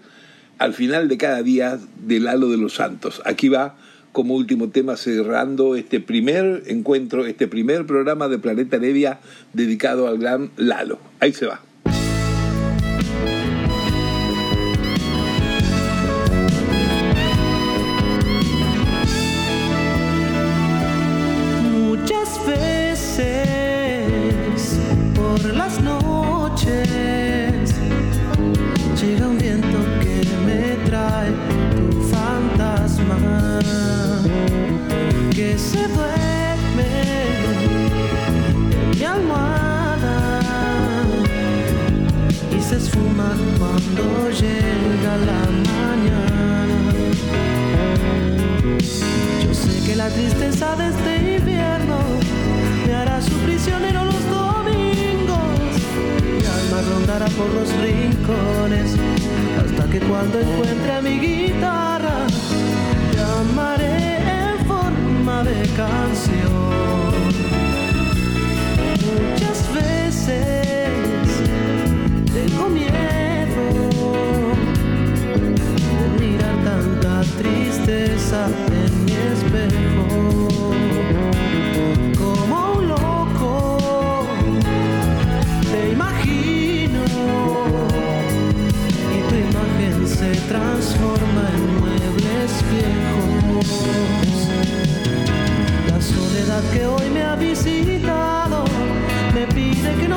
al 0.58 0.74
final 0.74 1.06
de 1.08 1.16
cada 1.16 1.44
día 1.44 1.78
de 2.04 2.18
Lalo 2.18 2.48
de 2.48 2.56
los 2.56 2.74
Santos. 2.74 3.22
Aquí 3.24 3.48
va 3.48 3.76
como 4.12 4.34
último 4.34 4.68
tema 4.68 4.96
cerrando 4.96 5.74
este 5.74 6.00
primer 6.00 6.64
encuentro, 6.66 7.26
este 7.26 7.48
primer 7.48 7.86
programa 7.86 8.28
de 8.28 8.38
Planeta 8.38 8.78
Nevia 8.78 9.20
dedicado 9.52 10.06
al 10.06 10.18
gran 10.18 10.50
Lalo. 10.56 10.98
Ahí 11.18 11.32
se 11.32 11.46
va. 11.46 11.71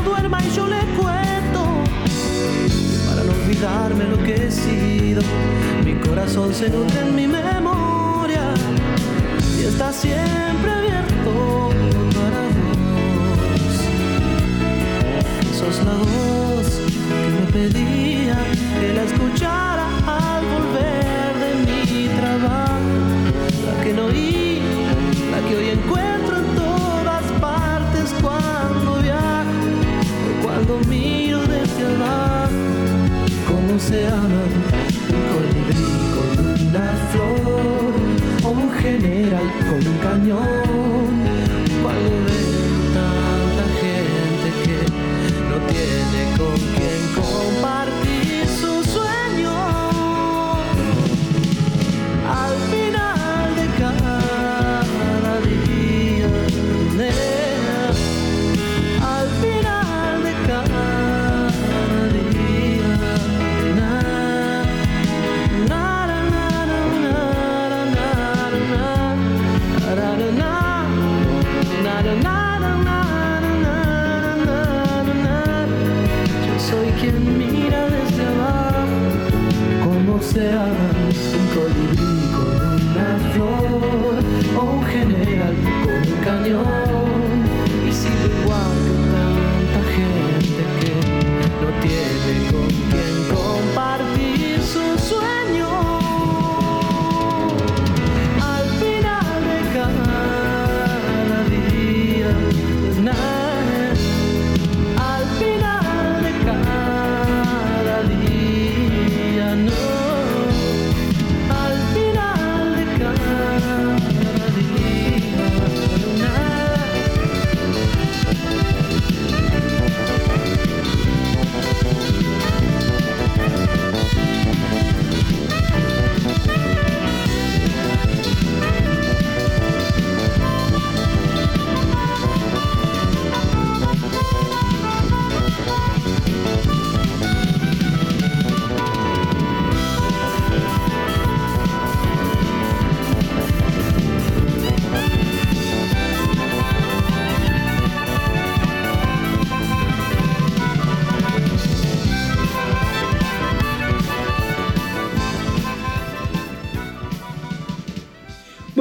Duerma 0.06 0.38
y 0.44 0.52
yo 0.56 0.68
le 0.68 0.80
cuento 0.96 1.84
para 3.08 3.24
no 3.24 3.32
olvidarme 3.34 4.06
lo 4.06 4.24
que 4.24 4.36
he 4.36 4.52
sido. 4.52 5.22
Mi 5.84 5.96
corazón 5.96 6.54
se 6.54 6.70
nutre 6.70 7.02
en 7.02 7.16
mi 7.16 7.28
memoria 7.28 8.54
y 9.60 9.64
está 9.64 9.92
siempre 9.92 10.72
abierto 10.72 11.72
para 12.18 12.42
vos. 12.56 13.76
Sos 15.58 15.78
la 15.84 15.98
voz 16.12 16.68
que 17.10 17.30
me 17.36 17.44
pedía 17.52 18.38
que 18.80 18.94
la 18.94 19.04
escuchara 19.04 19.65
concerna 33.76 34.65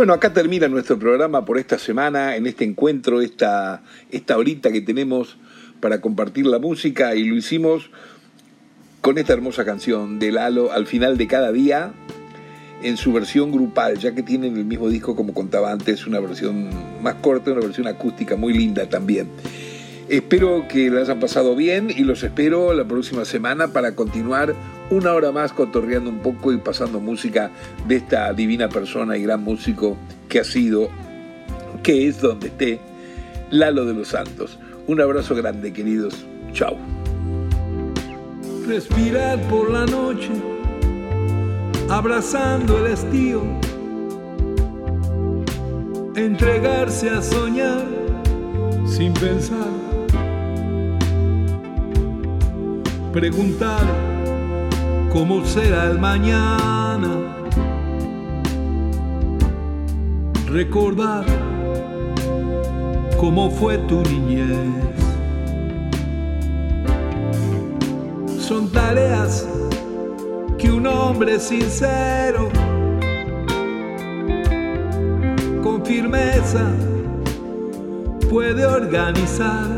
Bueno, 0.04 0.12
acá 0.12 0.34
termina 0.34 0.68
nuestro 0.68 0.98
programa 0.98 1.46
por 1.46 1.56
esta 1.56 1.78
semana, 1.78 2.36
en 2.36 2.46
este 2.46 2.62
encuentro, 2.62 3.22
esta, 3.22 3.82
esta 4.10 4.36
horita 4.36 4.70
que 4.70 4.82
tenemos 4.82 5.38
para 5.80 6.02
compartir 6.02 6.44
la 6.44 6.58
música 6.58 7.14
y 7.14 7.24
lo 7.24 7.34
hicimos 7.34 7.88
con 9.00 9.16
esta 9.16 9.32
hermosa 9.32 9.64
canción 9.64 10.18
de 10.18 10.30
Lalo 10.30 10.72
al 10.72 10.86
final 10.86 11.16
de 11.16 11.26
cada 11.26 11.52
día 11.52 11.94
en 12.82 12.98
su 12.98 13.14
versión 13.14 13.50
grupal, 13.50 13.96
ya 13.96 14.14
que 14.14 14.22
tienen 14.22 14.58
el 14.58 14.66
mismo 14.66 14.90
disco 14.90 15.16
como 15.16 15.32
contaba 15.32 15.72
antes, 15.72 16.06
una 16.06 16.20
versión 16.20 16.68
más 17.02 17.14
corta, 17.22 17.52
una 17.52 17.62
versión 17.62 17.86
acústica 17.86 18.36
muy 18.36 18.52
linda 18.52 18.86
también. 18.86 19.28
Espero 20.08 20.66
que 20.68 20.90
la 20.90 21.00
hayan 21.00 21.18
pasado 21.18 21.56
bien 21.56 21.88
y 21.88 22.04
los 22.04 22.22
espero 22.22 22.74
la 22.74 22.84
próxima 22.84 23.24
semana 23.24 23.68
para 23.68 23.94
continuar 23.94 24.54
una 24.90 25.14
hora 25.14 25.32
más 25.32 25.52
cotorreando 25.54 26.10
un 26.10 26.18
poco 26.18 26.52
y 26.52 26.58
pasando 26.58 27.00
música 27.00 27.50
de 27.88 27.96
esta 27.96 28.32
divina 28.34 28.68
persona 28.68 29.16
y 29.16 29.22
gran 29.22 29.42
músico 29.42 29.96
que 30.28 30.40
ha 30.40 30.44
sido, 30.44 30.90
que 31.82 32.06
es 32.06 32.20
donde 32.20 32.48
esté, 32.48 32.80
Lalo 33.50 33.86
de 33.86 33.94
los 33.94 34.08
Santos. 34.08 34.58
Un 34.86 35.00
abrazo 35.00 35.34
grande, 35.34 35.72
queridos. 35.72 36.26
Chao. 36.52 36.76
respirar 38.66 39.40
por 39.48 39.70
la 39.70 39.86
noche, 39.86 40.30
abrazando 41.88 42.78
el 42.78 42.92
estío, 42.92 43.42
entregarse 46.14 47.10
a 47.10 47.22
soñar 47.22 48.03
sin 48.86 49.12
pensar, 49.14 49.68
preguntar 53.12 53.84
cómo 55.12 55.44
será 55.44 55.90
el 55.90 55.98
mañana, 55.98 57.10
recordar 60.46 61.24
cómo 63.18 63.50
fue 63.50 63.78
tu 63.78 64.02
niñez. 64.02 64.94
son 68.44 68.70
tareas 68.70 69.48
que 70.58 70.70
un 70.70 70.86
hombre 70.86 71.40
sincero, 71.40 72.50
con 75.62 75.82
firmeza, 75.82 76.70
puede 78.34 78.66
organizar. 78.66 79.68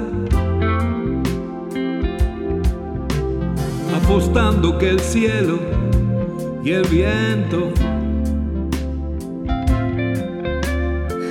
apostando 3.94 4.78
que 4.78 4.88
el 4.88 5.00
cielo 5.00 5.58
y 6.64 6.70
el 6.70 6.88
viento 6.88 7.70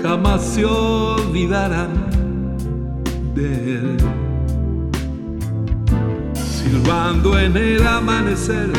jamás 0.03 0.43
se 0.43 0.65
olvidarán 0.65 1.89
de 3.33 3.75
él. 3.75 3.97
Silbando 6.33 7.39
en 7.39 7.57
el 7.57 7.87
amanecer, 7.87 8.69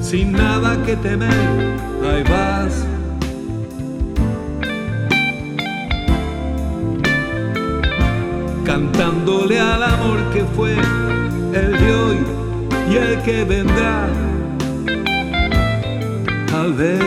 sin 0.00 0.32
nada 0.32 0.82
que 0.86 0.96
temer, 0.96 1.76
ahí 2.10 2.22
vas. 2.22 2.91
Cantándole 8.72 9.60
al 9.60 9.82
amor 9.82 10.18
que 10.32 10.46
fue 10.56 10.72
el 10.72 11.72
de 11.78 11.94
hoy 11.94 12.18
y 12.90 12.96
el 12.96 13.20
que 13.20 13.44
vendrá. 13.44 14.08
Tal 16.50 16.72
vez 16.72 16.98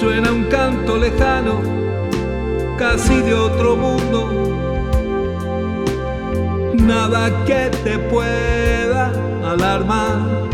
suena 0.00 0.32
un 0.32 0.44
canto 0.44 0.96
lejano, 0.96 1.60
casi 2.78 3.20
de 3.20 3.34
otro 3.34 3.76
mundo. 3.76 4.30
Nada 6.72 7.44
que 7.44 7.70
te 7.84 7.98
pueda 7.98 9.12
alarmar. 9.44 10.48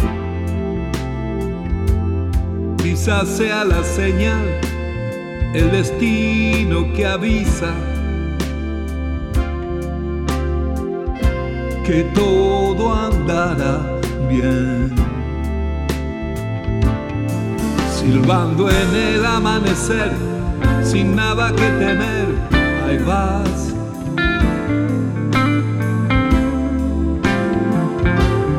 Quizás 2.83 3.29
sea 3.29 3.65
la 3.65 3.85
señal, 3.85 4.66
el 5.57 5.71
destino 5.71 6.93
que 6.93 7.07
avisa 7.07 7.73
que 11.85 12.05
todo 12.15 12.93
andará 12.93 13.81
bien. 14.29 15.07
silbando 18.07 18.69
en 18.71 18.95
el 18.95 19.25
amanecer, 19.25 20.13
sin 20.83 21.17
nada 21.17 21.51
que 21.51 21.69
temer, 21.83 22.29
ahí 22.85 22.99
vas. 22.99 23.75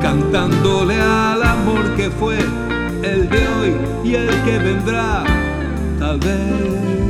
Cantándole 0.01 0.99
al 0.99 1.43
amor 1.43 1.95
que 1.95 2.09
fue 2.09 2.39
el 3.03 3.29
de 3.29 3.47
hoy 3.55 3.75
y 4.03 4.15
el 4.15 4.29
que 4.43 4.57
vendrá, 4.57 5.23
tal 6.07 7.06